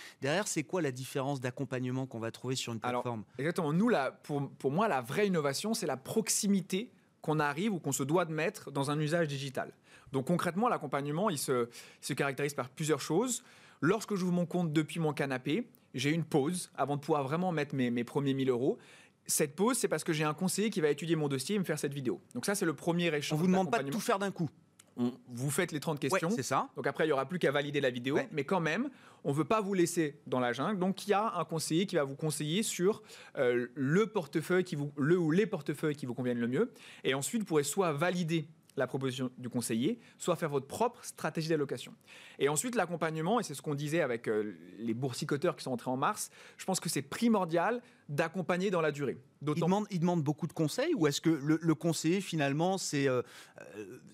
c'est 0.46 0.62
quoi 0.62 0.82
la 0.82 0.92
différence 0.92 1.40
d'accompagnement 1.40 2.06
qu'on 2.06 2.18
va 2.18 2.30
trouver 2.30 2.56
sur 2.56 2.72
une 2.72 2.80
plateforme? 2.80 3.24
Exactement. 3.38 3.72
Nous, 3.72 3.88
là, 3.88 4.10
pour, 4.10 4.50
pour 4.50 4.70
moi, 4.70 4.88
la 4.88 5.00
vraie 5.00 5.26
innovation, 5.26 5.74
c'est 5.74 5.86
la 5.86 5.96
proximité 5.96 6.90
qu'on 7.22 7.40
arrive 7.40 7.72
ou 7.72 7.78
qu'on 7.78 7.92
se 7.92 8.02
doit 8.02 8.24
de 8.24 8.32
mettre 8.32 8.70
dans 8.70 8.90
un 8.90 9.00
usage 9.00 9.28
digital. 9.28 9.72
Donc 10.12 10.26
concrètement, 10.26 10.68
l'accompagnement, 10.68 11.30
il 11.30 11.38
se, 11.38 11.68
se 12.00 12.12
caractérise 12.12 12.52
par 12.52 12.68
plusieurs 12.68 13.00
choses. 13.00 13.42
Lorsque 13.80 14.14
j'ouvre 14.14 14.32
mon 14.32 14.46
compte 14.46 14.72
depuis 14.72 15.00
mon 15.00 15.12
canapé, 15.12 15.68
j'ai 15.94 16.10
une 16.10 16.24
pause 16.24 16.70
avant 16.74 16.96
de 16.96 17.00
pouvoir 17.00 17.24
vraiment 17.24 17.52
mettre 17.52 17.74
mes, 17.74 17.90
mes 17.90 18.04
premiers 18.04 18.34
1000 18.34 18.50
euros. 18.50 18.78
Cette 19.26 19.54
pause, 19.54 19.78
c'est 19.78 19.88
parce 19.88 20.04
que 20.04 20.12
j'ai 20.12 20.24
un 20.24 20.34
conseiller 20.34 20.70
qui 20.70 20.80
va 20.80 20.90
étudier 20.90 21.16
mon 21.16 21.28
dossier 21.28 21.56
et 21.56 21.58
me 21.58 21.64
faire 21.64 21.78
cette 21.78 21.94
vidéo. 21.94 22.20
Donc 22.34 22.44
ça, 22.44 22.54
c'est 22.54 22.66
le 22.66 22.74
premier 22.74 23.14
échange. 23.14 23.38
On 23.38 23.40
vous 23.40 23.46
demande 23.46 23.70
pas 23.70 23.82
de 23.82 23.90
tout 23.90 24.00
faire 24.00 24.18
d'un 24.18 24.30
coup 24.30 24.50
vous 24.96 25.50
faites 25.50 25.72
les 25.72 25.80
30 25.80 25.98
questions. 25.98 26.30
c'est 26.30 26.42
ça. 26.42 26.68
Donc 26.76 26.86
après, 26.86 27.04
il 27.04 27.08
n'y 27.08 27.12
aura 27.12 27.26
plus 27.26 27.38
qu'à 27.38 27.50
valider 27.50 27.80
la 27.80 27.90
vidéo. 27.90 28.18
Mais 28.30 28.44
quand 28.44 28.60
même, 28.60 28.90
on 29.24 29.30
ne 29.30 29.34
veut 29.34 29.44
pas 29.44 29.60
vous 29.60 29.74
laisser 29.74 30.20
dans 30.26 30.40
la 30.40 30.52
jungle. 30.52 30.78
Donc 30.78 31.06
il 31.06 31.10
y 31.10 31.14
a 31.14 31.34
un 31.36 31.44
conseiller 31.44 31.86
qui 31.86 31.96
va 31.96 32.04
vous 32.04 32.16
conseiller 32.16 32.62
sur 32.62 33.02
euh, 33.38 33.68
le 33.74 34.06
portefeuille, 34.06 34.64
qui 34.64 34.76
vous, 34.76 34.92
le 34.96 35.18
ou 35.18 35.30
les 35.30 35.46
portefeuilles 35.46 35.96
qui 35.96 36.06
vous 36.06 36.14
conviennent 36.14 36.40
le 36.40 36.48
mieux. 36.48 36.72
Et 37.04 37.14
ensuite, 37.14 37.42
vous 37.42 37.46
pourrez 37.46 37.62
soit 37.62 37.92
valider 37.92 38.46
la 38.76 38.86
proposition 38.86 39.30
du 39.38 39.48
conseiller, 39.48 39.98
soit 40.18 40.36
faire 40.36 40.48
votre 40.48 40.66
propre 40.66 41.04
stratégie 41.04 41.48
d'allocation. 41.48 41.94
Et 42.38 42.48
ensuite, 42.48 42.74
l'accompagnement, 42.74 43.40
et 43.40 43.42
c'est 43.42 43.54
ce 43.54 43.62
qu'on 43.62 43.74
disait 43.74 44.00
avec 44.00 44.28
euh, 44.28 44.54
les 44.78 44.94
boursicoteurs 44.94 45.56
qui 45.56 45.64
sont 45.64 45.72
entrés 45.72 45.90
en 45.90 45.96
mars, 45.96 46.30
je 46.56 46.64
pense 46.64 46.80
que 46.80 46.88
c'est 46.88 47.02
primordial 47.02 47.82
d'accompagner 48.08 48.70
dans 48.70 48.80
la 48.80 48.92
durée. 48.92 49.18
Il 49.42 49.54
demande, 49.54 49.86
il 49.90 50.00
demande, 50.00 50.22
beaucoup 50.22 50.46
de 50.46 50.52
conseils 50.52 50.94
ou 50.94 51.06
est-ce 51.06 51.20
que 51.20 51.30
le, 51.30 51.74
conseiller, 51.74 52.20
finalement, 52.20 52.76
euh, 52.94 53.22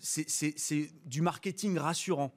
c'est 0.01 0.91
du 1.05 1.23
marketing 1.23 1.79
rassurant? 1.79 2.33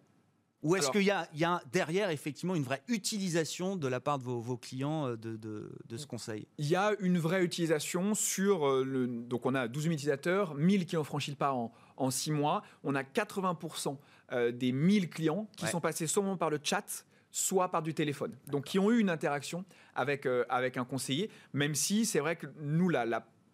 Ou 0.63 0.75
est-ce 0.75 0.91
qu'il 0.91 1.01
y, 1.01 1.39
y, 1.39 1.43
a 1.43 1.61
derrière 1.71 2.11
effectivement 2.11 2.53
une 2.53 2.63
vraie 2.63 2.83
utilisation 2.87 3.75
de 3.75 3.87
la 3.87 3.99
part 3.99 4.19
de 4.19 4.23
vos, 4.23 4.57
clients 4.57 5.07
euh, 5.07 5.17
de, 5.17 5.35
de, 5.35 5.97
ce 5.97 6.05
conseil? 6.05 6.47
Il 6.59 6.67
y 6.67 6.75
a 6.75 6.93
une 6.99 7.17
vraie 7.17 7.43
utilisation 7.43 8.13
sur 8.13 8.83
le. 8.83 9.07
Donc 9.07 9.47
on 9.47 9.55
a 9.55 9.67
12 9.67 9.83
000 9.83 9.93
utilisateurs, 9.93 10.53
1000 10.53 10.85
qui 10.85 10.97
ont 10.97 11.03
franchi 11.03 11.31
le 11.31 11.37
pas 11.37 11.53
en, 11.53 11.71
en 12.01 12.09
6 12.09 12.31
mois. 12.31 12.63
On 12.83 12.95
a 12.95 13.03
80% 13.03 13.97
euh, 14.31 14.51
des 14.51 14.71
1000 14.71 15.09
clients 15.09 15.47
qui 15.55 15.67
sont 15.67 15.79
passés 15.79 16.07
soit 16.07 16.35
par 16.37 16.49
le 16.49 16.59
chat, 16.61 17.05
soit 17.29 17.69
par 17.69 17.81
du 17.81 17.93
téléphone. 17.93 18.35
Donc 18.47 18.65
qui 18.65 18.79
ont 18.79 18.91
eu 18.91 18.99
une 18.99 19.09
interaction 19.09 19.63
avec, 19.95 20.25
euh, 20.25 20.43
avec 20.49 20.77
un 20.77 20.83
conseiller, 20.83 21.29
même 21.53 21.75
si 21.75 22.05
c'est 22.05 22.19
vrai 22.19 22.35
que 22.35 22.47
nous, 22.59 22.89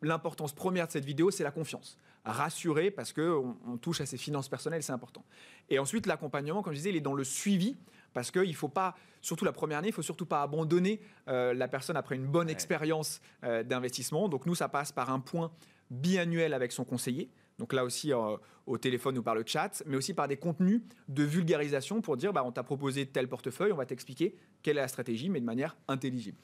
l'importance 0.02 0.54
première 0.54 0.88
de 0.88 0.92
cette 0.92 1.06
vidéo, 1.06 1.30
c'est 1.30 1.44
la 1.44 1.52
confiance. 1.52 1.98
Rassurer 2.26 2.90
parce 2.90 3.14
qu'on 3.14 3.56
on 3.68 3.78
touche 3.78 4.02
à 4.02 4.06
ses 4.06 4.18
finances 4.18 4.50
personnelles, 4.50 4.84
c'est 4.84 4.94
important. 4.94 5.24
Et 5.70 5.80
ensuite, 5.80 6.06
l'accompagnement, 6.08 6.62
comme 6.62 6.74
je 6.74 6.78
disais, 6.78 6.90
il 6.90 6.96
est 6.96 7.02
dans 7.02 7.14
le 7.14 7.24
suivi 7.24 7.76
parce 8.14 8.32
qu'il 8.32 8.50
ne 8.50 8.54
faut 8.54 8.70
pas, 8.70 8.96
surtout 9.22 9.46
la 9.46 9.52
première 9.52 9.78
année, 9.78 9.90
il 9.90 9.92
ne 9.92 9.96
faut 9.96 10.02
surtout 10.02 10.26
pas 10.26 10.42
abandonner 10.42 11.00
euh, 11.28 11.54
la 11.54 11.68
personne 11.68 11.96
après 11.98 12.16
une 12.16 12.26
bonne 12.26 12.50
expérience 12.50 13.22
d'investissement. 13.44 14.28
Donc 14.28 14.46
nous, 14.46 14.56
ça 14.56 14.70
passe 14.70 14.92
par 14.92 15.10
un 15.10 15.20
point 15.20 15.52
biannuel 15.90 16.54
avec 16.54 16.72
son 16.72 16.84
conseiller. 16.84 17.30
Donc 17.58 17.74
là 17.74 17.84
aussi 17.84 18.13
euh, 18.13 18.38
au 18.65 18.78
téléphone 18.78 19.17
ou 19.17 19.24
par 19.24 19.36
le 19.36 19.43
chat, 19.46 19.84
mais 19.86 19.98
aussi 19.98 20.13
par 20.13 20.28
des 20.28 20.38
contenus 20.38 20.82
de 21.08 21.24
vulgarisation 21.24 22.02
pour 22.02 22.17
dire 22.17 22.34
bah, 22.34 22.43
on 22.46 22.52
t'a 22.52 22.63
proposé 22.63 23.06
tel 23.08 23.28
portefeuille, 23.28 23.72
on 23.72 23.78
va 23.78 23.86
t'expliquer 23.86 24.36
quelle 24.62 24.78
est 24.78 24.82
la 24.82 24.88
stratégie, 24.88 25.30
mais 25.30 25.39
de 25.39 25.46
manière 25.46 25.76
intelligible. 25.88 26.38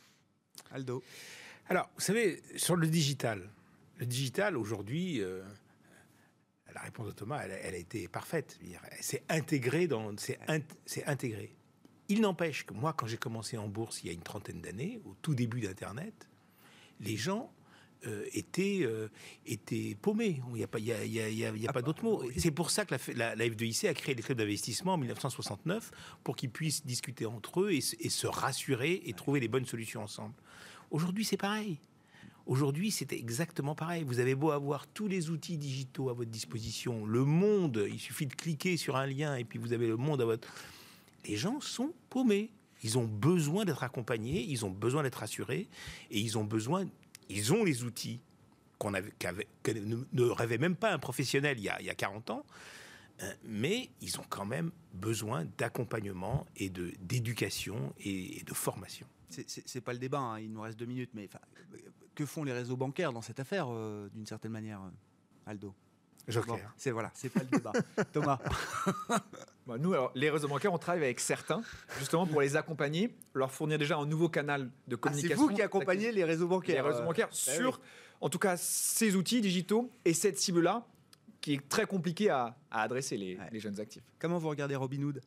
Aldo. 0.72 1.04
Alors, 1.68 1.90
vous 1.96 2.02
savez, 2.02 2.42
sur 2.56 2.76
le 2.76 2.88
digital, 2.88 3.50
le 3.98 4.06
digital 4.06 4.58
aujourd'hui, 4.58 5.22
euh, 5.22 5.44
la 6.74 6.82
réponse 6.82 7.08
de 7.08 7.12
Thomas, 7.12 7.42
elle, 7.44 7.76
a 7.76 7.78
été 7.78 8.08
parfaite. 8.08 8.60
C'est 9.00 9.24
intégré 9.30 9.88
dans, 9.88 10.12
c'est 10.18 11.06
intégré. 11.06 11.56
Il 12.10 12.22
n'empêche 12.22 12.66
que 12.66 12.74
moi, 12.74 12.94
quand 12.94 13.08
j'ai 13.08 13.18
commencé 13.18 13.58
en 13.58 13.68
bourse 13.68 14.04
il 14.04 14.08
y 14.08 14.10
a 14.10 14.14
une 14.14 14.24
trentaine 14.24 14.62
d'années, 14.62 15.00
au 15.06 15.16
tout 15.22 15.36
début 15.36 15.62
d'Internet, 15.62 16.28
les 17.00 17.16
gens 17.16 17.54
euh, 18.08 18.26
étaient, 18.34 18.82
euh, 18.84 19.08
paumés. 20.02 20.42
Il 20.50 20.54
n'y 20.56 20.64
a 20.64 20.68
pas, 20.68 20.80
y 20.80 20.92
a, 20.92 20.98
a- 20.98 21.00
a- 21.50 21.54
Ah 21.70 21.74
pas 21.74 21.74
bah, 21.74 21.82
d'autre 21.82 22.04
mot. 22.04 22.24
C'est 22.38 22.52
pour 22.52 22.70
ça 22.70 22.86
que 22.86 22.96
la, 22.96 23.00
la, 23.16 23.36
la 23.36 23.46
F2IC 23.48 23.88
a 23.88 23.94
créé 23.94 24.16
des 24.16 24.24
clubs 24.24 24.38
d'investissement 24.38 24.94
en 24.94 24.98
1969 24.98 25.92
pour 26.24 26.36
qu'ils 26.36 26.50
puissent 26.50 26.86
discuter 26.86 27.26
entre 27.26 27.62
eux 27.62 27.72
et, 27.72 27.82
se- 27.82 27.96
et 28.00 28.10
se 28.10 28.28
rassurer 28.28 29.02
et 29.06 29.14
trouver 29.14 29.40
les 29.40 29.48
bonnes 29.48 29.66
solutions 29.66 30.02
ensemble. 30.04 30.34
Aujourd'hui, 30.92 31.26
c'est 31.26 31.38
pareil. 31.38 31.78
Aujourd'hui, 32.46 32.92
c'est 32.92 33.14
exactement 33.14 33.74
pareil. 33.74 34.04
Vous 34.04 34.20
avez 34.20 34.36
beau 34.36 34.52
avoir 34.52 34.86
tous 34.88 35.08
les 35.08 35.30
outils 35.30 35.58
digitaux 35.58 36.10
à 36.10 36.14
votre 36.14 36.30
disposition, 36.30 37.06
le 37.06 37.24
monde, 37.24 37.86
il 37.90 38.00
suffit 38.00 38.28
de 38.28 38.34
cliquer 38.36 38.76
sur 38.76 38.98
un 38.98 39.06
lien 39.08 39.36
et 39.38 39.46
puis 39.46 39.58
vous 39.60 39.72
avez 39.72 39.88
le 39.88 39.96
monde 39.96 40.22
à 40.22 40.26
votre... 40.26 40.48
Les 41.26 41.38
gens 41.38 41.62
sont 41.62 41.94
paumés. 42.10 42.50
Ils 42.84 42.98
ont 42.98 43.06
besoin 43.06 43.64
d'être 43.64 43.82
accompagnés, 43.84 44.42
ils 44.44 44.66
ont 44.66 44.70
besoin 44.70 45.04
d'être 45.04 45.20
rassurés 45.20 45.70
et 46.12 46.20
ils 46.20 46.38
ont 46.38 46.44
besoin, 46.44 46.86
ils 47.30 47.54
ont 47.54 47.64
les 47.64 47.84
outils 47.84 48.20
qu'on 48.80 48.94
avait, 48.94 49.14
ne, 49.66 50.24
rêvait 50.30 50.58
même 50.58 50.76
pas 50.76 50.92
un 50.92 51.00
professionnel 51.00 51.58
il 51.60 51.64
y 51.64 51.70
a, 51.70 51.80
il 51.80 51.86
y 51.86 51.90
a 51.90 51.96
40 51.96 52.30
ans, 52.32 52.46
euh, 53.22 53.34
mais 53.46 53.90
ils 54.02 54.20
ont 54.20 54.26
quand 54.30 54.46
même 54.46 54.72
besoin 54.94 55.46
d'accompagnement 55.58 56.46
et 56.56 56.70
de, 56.70 56.92
d'éducation 57.00 57.94
et, 58.00 58.44
de 58.44 58.54
formation. 58.54 59.08
C'est- 59.30 59.82
pas 59.82 59.94
le 59.94 60.00
débat, 60.00 60.20
hein, 60.20 60.40
il 60.40 60.52
nous 60.52 60.62
reste 60.62 60.78
deux 60.78 60.86
minutes, 60.86 61.12
mais 61.14 61.30
euh, 61.74 61.78
que 62.16 62.26
font 62.26 62.44
les 62.44 62.54
réseaux 62.54 62.78
bancaires 62.78 63.14
dans 63.14 63.22
cette 63.22 63.40
affaire, 63.40 63.68
euh, 63.70 64.10
d'une 64.14 64.26
certaine 64.26 64.52
manière, 64.52 64.82
Aldo? 65.46 65.74
Joker. 66.28 66.56
Bon, 66.56 66.62
C'est 66.78 66.92
voilà, 66.92 67.12
c'est 67.14 67.30
pas 67.30 67.42
le 67.42 67.46
débat. 67.48 67.72
Thomas, 68.14 68.40
Bah, 69.66 69.76
nous, 69.80 69.94
alors, 69.94 70.12
les 70.16 70.30
réseaux 70.30 70.48
bancaires, 70.50 70.74
on 70.74 70.78
travaille 70.78 71.04
avec 71.04 71.20
certains, 71.22 71.62
justement 71.98 72.26
pour 72.28 72.42
les 72.42 72.58
accompagner, 72.58 73.16
leur 73.34 73.50
fournir 73.52 73.78
déjà 73.78 73.98
un 73.98 74.06
nouveau 74.06 74.28
canal 74.28 74.64
de 74.64 74.70
Ah, 74.70 74.90
c'est 74.90 74.98
communication. 74.98 75.48
vous 75.48 75.54
qui 75.54 75.62
accompagnez 75.62 76.12
les 76.12 76.24
réseaux 76.26 76.46
les 76.46 76.50
bancaires. 76.50 76.86
réseaux 76.86 77.00
euh, 77.00 77.06
bancaires 77.06 77.28
bah 77.30 77.34
sur, 77.34 77.80
en 78.20 78.30
tout 78.30 78.40
cas, 78.40 78.58
ces 78.58 79.16
outils 79.16 79.40
digitaux 79.40 79.90
et 80.04 80.14
cette 80.14 80.38
cible-là, 80.38 80.86
qui 81.40 81.54
est 81.54 81.70
très 81.70 81.86
compliquée 81.86 82.30
à, 82.30 82.58
à 82.72 82.82
adresser 82.82 83.16
les, 83.16 83.38
Ouais. 83.38 83.48
les 83.52 83.60
jeunes 83.62 83.80
actifs. 83.80 84.04
Comment 84.20 84.38
vous 84.38 84.50
regardez 84.50 84.76
Robinhood 84.76 85.22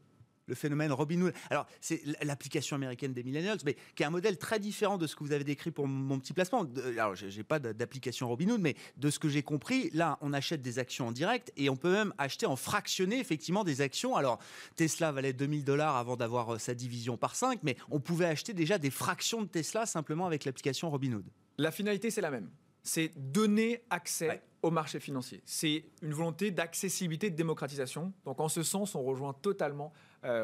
le 0.47 0.55
phénomène 0.55 0.93
Robinhood. 0.93 1.33
Alors, 1.51 1.67
c'est 1.81 2.01
l'application 2.23 2.77
américaine 2.77 3.13
des 3.13 3.23
millennials, 3.23 3.59
mais 3.65 3.77
qui 3.95 4.03
est 4.03 4.07
un 4.07 4.11
modèle 4.11 4.39
très 4.39 4.59
différent 4.59 4.97
de 4.99 5.07
ce 5.07 5.17
que 5.17 5.25
vous 5.25 5.33
avez 5.33 5.45
décrit 5.45 5.71
pour 5.71 5.87
mon 5.89 6.19
petit 6.19 6.33
placement. 6.33 6.65
Alors, 6.99 7.15
j'ai 7.15 7.43
pas 7.43 7.59
d'application 7.59 8.29
Robinhood, 8.29 8.61
mais 8.61 8.77
de 8.97 9.11
ce 9.11 9.19
que 9.19 9.29
j'ai 9.29 9.43
compris, 9.43 9.91
là, 9.93 10.19
on 10.21 10.33
achète 10.33 10.63
des 10.63 10.79
actions 10.79 11.09
en 11.09 11.13
direct 11.13 11.53
et 11.57 11.69
on 11.69 11.77
peut 11.77 11.93
même 11.93 12.15
acheter 12.19 12.47
en 12.47 12.57
fractionné, 12.57 13.19
effectivement, 13.19 13.65
des 13.65 13.81
actions. 13.81 14.17
Alors, 14.17 14.39
Tesla 14.77 15.13
valait 15.13 15.33
2000 15.33 15.65
dollars 15.65 15.97
avant 15.97 16.17
d'avoir 16.17 16.55
euh, 16.55 16.59
sa 16.59 16.75
division 16.75 17.17
par 17.17 17.35
5, 17.35 17.61
mais 17.63 17.77
on 17.91 18.01
pouvait 18.01 18.27
acheter 18.27 18.53
déjà 18.53 18.79
des 18.79 18.91
fractions 18.91 19.43
de 19.43 19.49
Tesla 19.49 19.87
simplement 19.87 20.27
avec 20.27 20.45
l'application 20.45 20.91
Robinhood. 20.91 21.25
La 21.59 21.71
finalité, 21.71 22.11
c'est 22.11 22.21
la 22.21 22.31
même. 22.31 22.51
C'est 22.83 23.11
donner 23.17 23.83
accès 23.91 24.29
Ouais. 24.29 24.43
au 24.63 24.71
marché 24.71 25.01
financier. 25.01 25.43
C'est 25.45 25.87
une 26.03 26.13
volonté 26.13 26.51
d'accessibilité, 26.53 27.31
de 27.31 27.37
démocratisation. 27.37 28.13
Donc, 28.25 28.39
en 28.41 28.49
ce 28.49 28.63
sens, 28.63 28.95
on 28.95 29.03
rejoint 29.03 29.33
totalement 29.33 29.93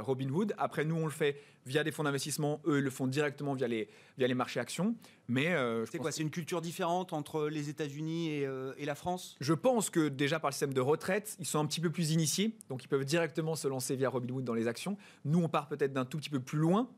Robinhood. 0.01 0.55
Après, 0.59 0.85
nous, 0.85 0.97
on 0.97 1.05
le 1.05 1.11
fait 1.11 1.37
via 1.67 1.85
des 1.85 1.93
fonds 1.93 2.03
d'investissement. 2.05 2.61
Eux, 2.67 2.79
ils 2.79 2.85
le 2.85 2.91
font 2.91 3.07
directement 3.07 3.55
via 3.55 3.69
les, 3.69 3.89
via 4.19 4.27
les 4.27 4.35
marchés 4.35 4.59
actions. 4.61 4.95
Mais 5.29 5.49
euh, 5.55 5.85
je 5.87 5.91
C'est 5.91 5.99
pense- 5.99 6.05
quoi 6.05 6.13
C'est 6.13 6.23
une 6.23 6.31
culture 6.31 6.61
différente 6.61 7.13
entre 7.13 7.49
les 7.49 7.69
États-Unis 7.69 8.31
et, 8.31 8.47
euh, 8.47 8.73
et 8.79 8.85
la 8.85 8.95
France? 8.95 9.37
Je 9.41 9.55
pense 9.55 9.89
que 9.91 10.09
déjà 10.09 10.41
par 10.41 10.51
le 10.51 10.53
système 10.53 10.75
de 10.75 10.81
retraite, 10.81 11.37
ils 11.39 11.47
sont 11.47 11.59
un 11.59 11.67
petit 11.67 11.81
peu 11.81 11.91
plus 11.91 12.11
initiés, 12.13 12.57
donc 12.69 12.85
ils 12.85 12.89
peuvent 12.89 13.05
directement 13.05 13.55
se 13.57 13.69
lancer 13.69 13.95
via 13.97 14.09
Robinhood 14.09 14.45
dans 14.45 14.55
les 14.55 14.67
actions. 14.69 14.97
Nous, 15.25 15.41
on 15.43 15.49
part 15.49 15.69
peut-être 15.69 15.93
d'un 15.93 16.05
tout 16.05 16.19
petit 16.19 16.31
peu 16.31 16.41
plus 16.41 16.59
loin, 16.59 16.89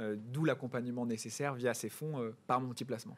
euh, 0.00 0.16
d'où 0.18 0.44
l'accompagnement 0.44 1.06
nécessaire 1.06 1.54
via 1.54 1.74
ces 1.74 1.88
fonds 1.88 2.20
euh, 2.20 2.30
par 2.46 2.60
mon 2.60 2.68
petit 2.70 2.84
placement. 2.84 3.16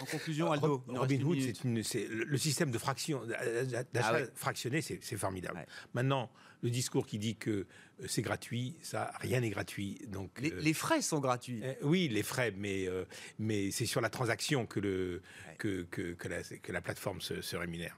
En 0.00 0.06
conclusion, 0.06 0.50
Aldo. 0.50 0.82
Robinhood, 0.88 1.38
c'est 1.84 2.08
le 2.08 2.36
système 2.36 2.70
de 2.70 2.78
fraction, 2.78 3.22
d'achat 3.26 3.84
Ah 3.94 4.12
ouais. 4.14 4.26
fractionné, 4.34 4.82
c'est 4.82 5.16
formidable. 5.16 5.58
Ouais. 5.58 5.66
Maintenant, 5.94 6.30
le 6.62 6.70
discours 6.70 7.06
qui 7.06 7.18
dit 7.18 7.36
que 7.36 7.50
euh, 7.50 7.66
c'est 8.08 8.22
gratuit, 8.22 8.74
ça, 8.82 9.12
rien 9.20 9.40
n'est 9.40 9.50
gratuit. 9.50 10.00
Donc, 10.08 10.40
Les, 10.40 10.50
euh, 10.52 10.60
les 10.60 10.72
frais 10.74 11.00
sont 11.02 11.20
gratuits. 11.20 11.60
euh, 11.62 11.74
oui, 11.82 12.08
les 12.08 12.22
frais, 12.22 12.52
mais, 12.56 12.88
euh, 12.88 13.04
mais 13.38 13.70
c'est 13.70 13.86
sur 13.86 14.00
la 14.00 14.08
transaction 14.10 14.66
que, 14.66 14.80
le, 14.80 15.22
que, 15.58 15.82
que, 15.90 16.14
que 16.14 16.28
la, 16.28 16.42
que 16.42 16.72
la 16.72 16.80
plateforme 16.80 17.20
se, 17.20 17.40
se 17.42 17.54
rémunère. 17.56 17.96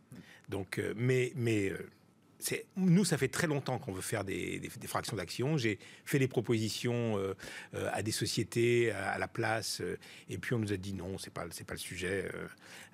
Donc, 0.48 0.80
mais, 0.96 1.32
mais 1.34 1.72
nous, 2.76 3.04
ça 3.04 3.16
fait 3.18 3.28
très 3.28 3.46
longtemps 3.46 3.78
qu'on 3.78 3.92
veut 3.92 4.02
faire 4.02 4.24
des, 4.24 4.58
des- 4.58 4.68
des 4.68 4.86
fractions 4.86 5.16
d'actions. 5.16 5.56
J'ai 5.56 5.78
fait 6.04 6.18
des 6.18 6.28
propositions 6.28 7.18
euh, 7.18 7.34
euh, 7.74 7.88
à 7.92 8.02
des 8.02 8.12
sociétés, 8.12 8.90
à, 8.92 9.12
à 9.12 9.18
la 9.18 9.28
place, 9.28 9.80
euh, 9.80 9.98
et 10.28 10.38
puis 10.38 10.54
on 10.54 10.58
nous 10.58 10.72
a 10.72 10.76
dit 10.76 10.92
non, 10.92 11.18
c'est 11.18 11.32
pas, 11.32 11.44
c'est 11.50 11.64
pas 11.66 11.74
le 11.74 11.80
sujet. 11.80 12.30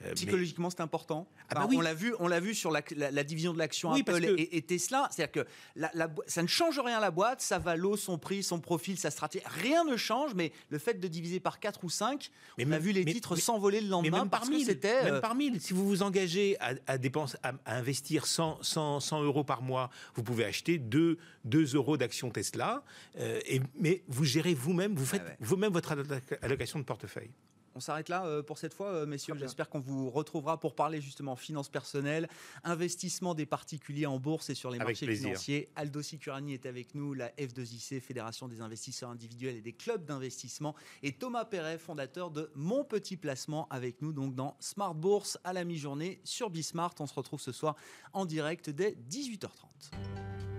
mais- 0.04 0.12
Psychologiquement, 0.14 0.70
c'est 0.70 0.80
important. 0.80 1.28
Ah 1.48 1.54
bah 1.54 1.60
Enfin, 1.62 1.68
oui. 1.70 1.76
On 1.76 1.80
l'a 1.80 1.94
vu, 1.94 2.14
on 2.18 2.28
l'a 2.28 2.40
vu 2.40 2.54
sur 2.54 2.70
la, 2.70 2.82
la- 2.96 3.10
la 3.10 3.24
division 3.24 3.52
de 3.52 3.58
l'action 3.58 3.92
Oui, 3.92 4.00
Apple 4.00 4.20
que- 4.20 4.38
et, 4.40 4.56
et 4.56 4.62
Tesla. 4.62 5.08
C'est-à-dire 5.10 5.44
que 5.44 5.48
la- 5.76 5.92
ça 6.26 6.42
ne 6.42 6.48
change 6.48 6.78
rien 6.78 6.98
à 6.98 7.00
la 7.00 7.10
boîte, 7.10 7.40
sa 7.40 7.58
valo, 7.58 7.96
son 7.96 8.18
prix, 8.18 8.42
son 8.42 8.60
profil, 8.60 8.98
sa 8.98 9.10
stratégie, 9.10 9.44
rien 9.46 9.84
ne 9.84 9.96
change. 9.96 10.34
Mais 10.34 10.52
le 10.70 10.78
fait 10.78 10.94
de 11.00 11.08
diviser 11.08 11.40
par 11.40 11.60
4 11.60 11.84
ou 11.84 11.90
5, 11.90 12.30
Mais 12.58 12.66
on 12.66 12.72
a 12.72 12.78
vu 12.78 12.92
les 12.92 13.04
mais- 13.04 13.12
titres 13.12 13.36
s'envoler 13.36 13.80
le 13.80 13.88
lendemain 13.88 14.20
même 14.20 14.28
parce 14.30 14.48
par 14.48 14.58
que 14.58 14.64
c'était. 14.64 15.04
même 15.04 15.20
par 15.20 15.34
mille. 15.34 15.60
Si 15.60 15.72
vous 15.72 15.86
vous 15.86 16.02
engagez 16.02 16.56
à, 16.60 16.74
à 16.86 16.98
dépenser, 16.98 17.36
à, 17.42 17.52
à 17.64 17.76
investir 17.76 18.26
100, 18.26 18.58
100, 18.62 19.00
100 19.00 19.22
euros 19.22 19.31
par 19.42 19.62
mois, 19.62 19.88
vous 20.14 20.22
pouvez 20.22 20.44
acheter 20.44 20.76
2, 20.78 21.16
2 21.46 21.74
euros 21.74 21.96
d'actions 21.96 22.30
Tesla. 22.30 22.82
euh, 23.18 23.40
et, 23.46 23.60
mais 23.80 24.02
vous 24.08 24.24
gérez 24.24 24.52
vous-même, 24.54 24.94
vous 24.94 25.06
faites 25.06 25.22
ouais. 25.22 25.36
vous-même 25.40 25.72
votre 25.72 25.92
alloc- 25.92 26.38
allocation 26.42 26.78
de 26.78 26.84
portefeuille. 26.84 27.30
On 27.74 27.80
s'arrête 27.80 28.08
là 28.08 28.26
euh, 28.26 28.42
pour 28.42 28.58
cette 28.58 28.74
fois, 28.74 28.88
euh, 28.88 29.06
messieurs. 29.06 29.34
J'espère 29.38 29.68
qu'on 29.68 29.80
vous 29.80 30.10
retrouvera 30.10 30.58
pour 30.58 30.74
parler 30.74 31.00
justement 31.00 31.36
finances 31.36 31.68
personnelles, 31.68 32.28
investissement 32.64 33.34
des 33.34 33.46
particuliers 33.46 34.06
en 34.06 34.18
bourse 34.18 34.50
et 34.50 34.54
sur 34.54 34.70
les 34.70 34.78
Avec 34.78 34.94
marchés 34.94 35.06
plaisir. 35.06 35.28
financiers. 35.28 35.68
Aldo 35.76 36.02
Sicurani 36.02 36.54
est 36.54 36.66
avec 36.66 36.94
nous, 36.94 37.14
la 37.14 37.30
F2IC, 37.30 38.00
Fédération 38.00 38.48
des 38.48 38.60
investisseurs 38.60 39.10
individuels 39.10 39.56
et 39.56 39.62
des 39.62 39.72
clubs 39.72 40.04
d'investissement, 40.04 40.74
et 41.02 41.12
Thomas 41.12 41.44
Perret, 41.44 41.78
fondateur 41.78 42.30
de 42.30 42.50
Mon 42.54 42.84
Petit 42.84 43.16
Placement, 43.16 43.68
avec 43.70 44.02
nous 44.02 44.12
donc 44.12 44.34
dans 44.34 44.56
Smart 44.60 44.94
Bourse 44.94 45.38
à 45.44 45.52
la 45.52 45.64
mi-journée 45.64 46.20
sur 46.24 46.50
Bismart. 46.50 46.94
On 47.00 47.06
se 47.06 47.14
retrouve 47.14 47.40
ce 47.40 47.52
soir 47.52 47.76
en 48.12 48.26
direct 48.26 48.70
dès 48.70 48.96
18h30. 49.10 50.51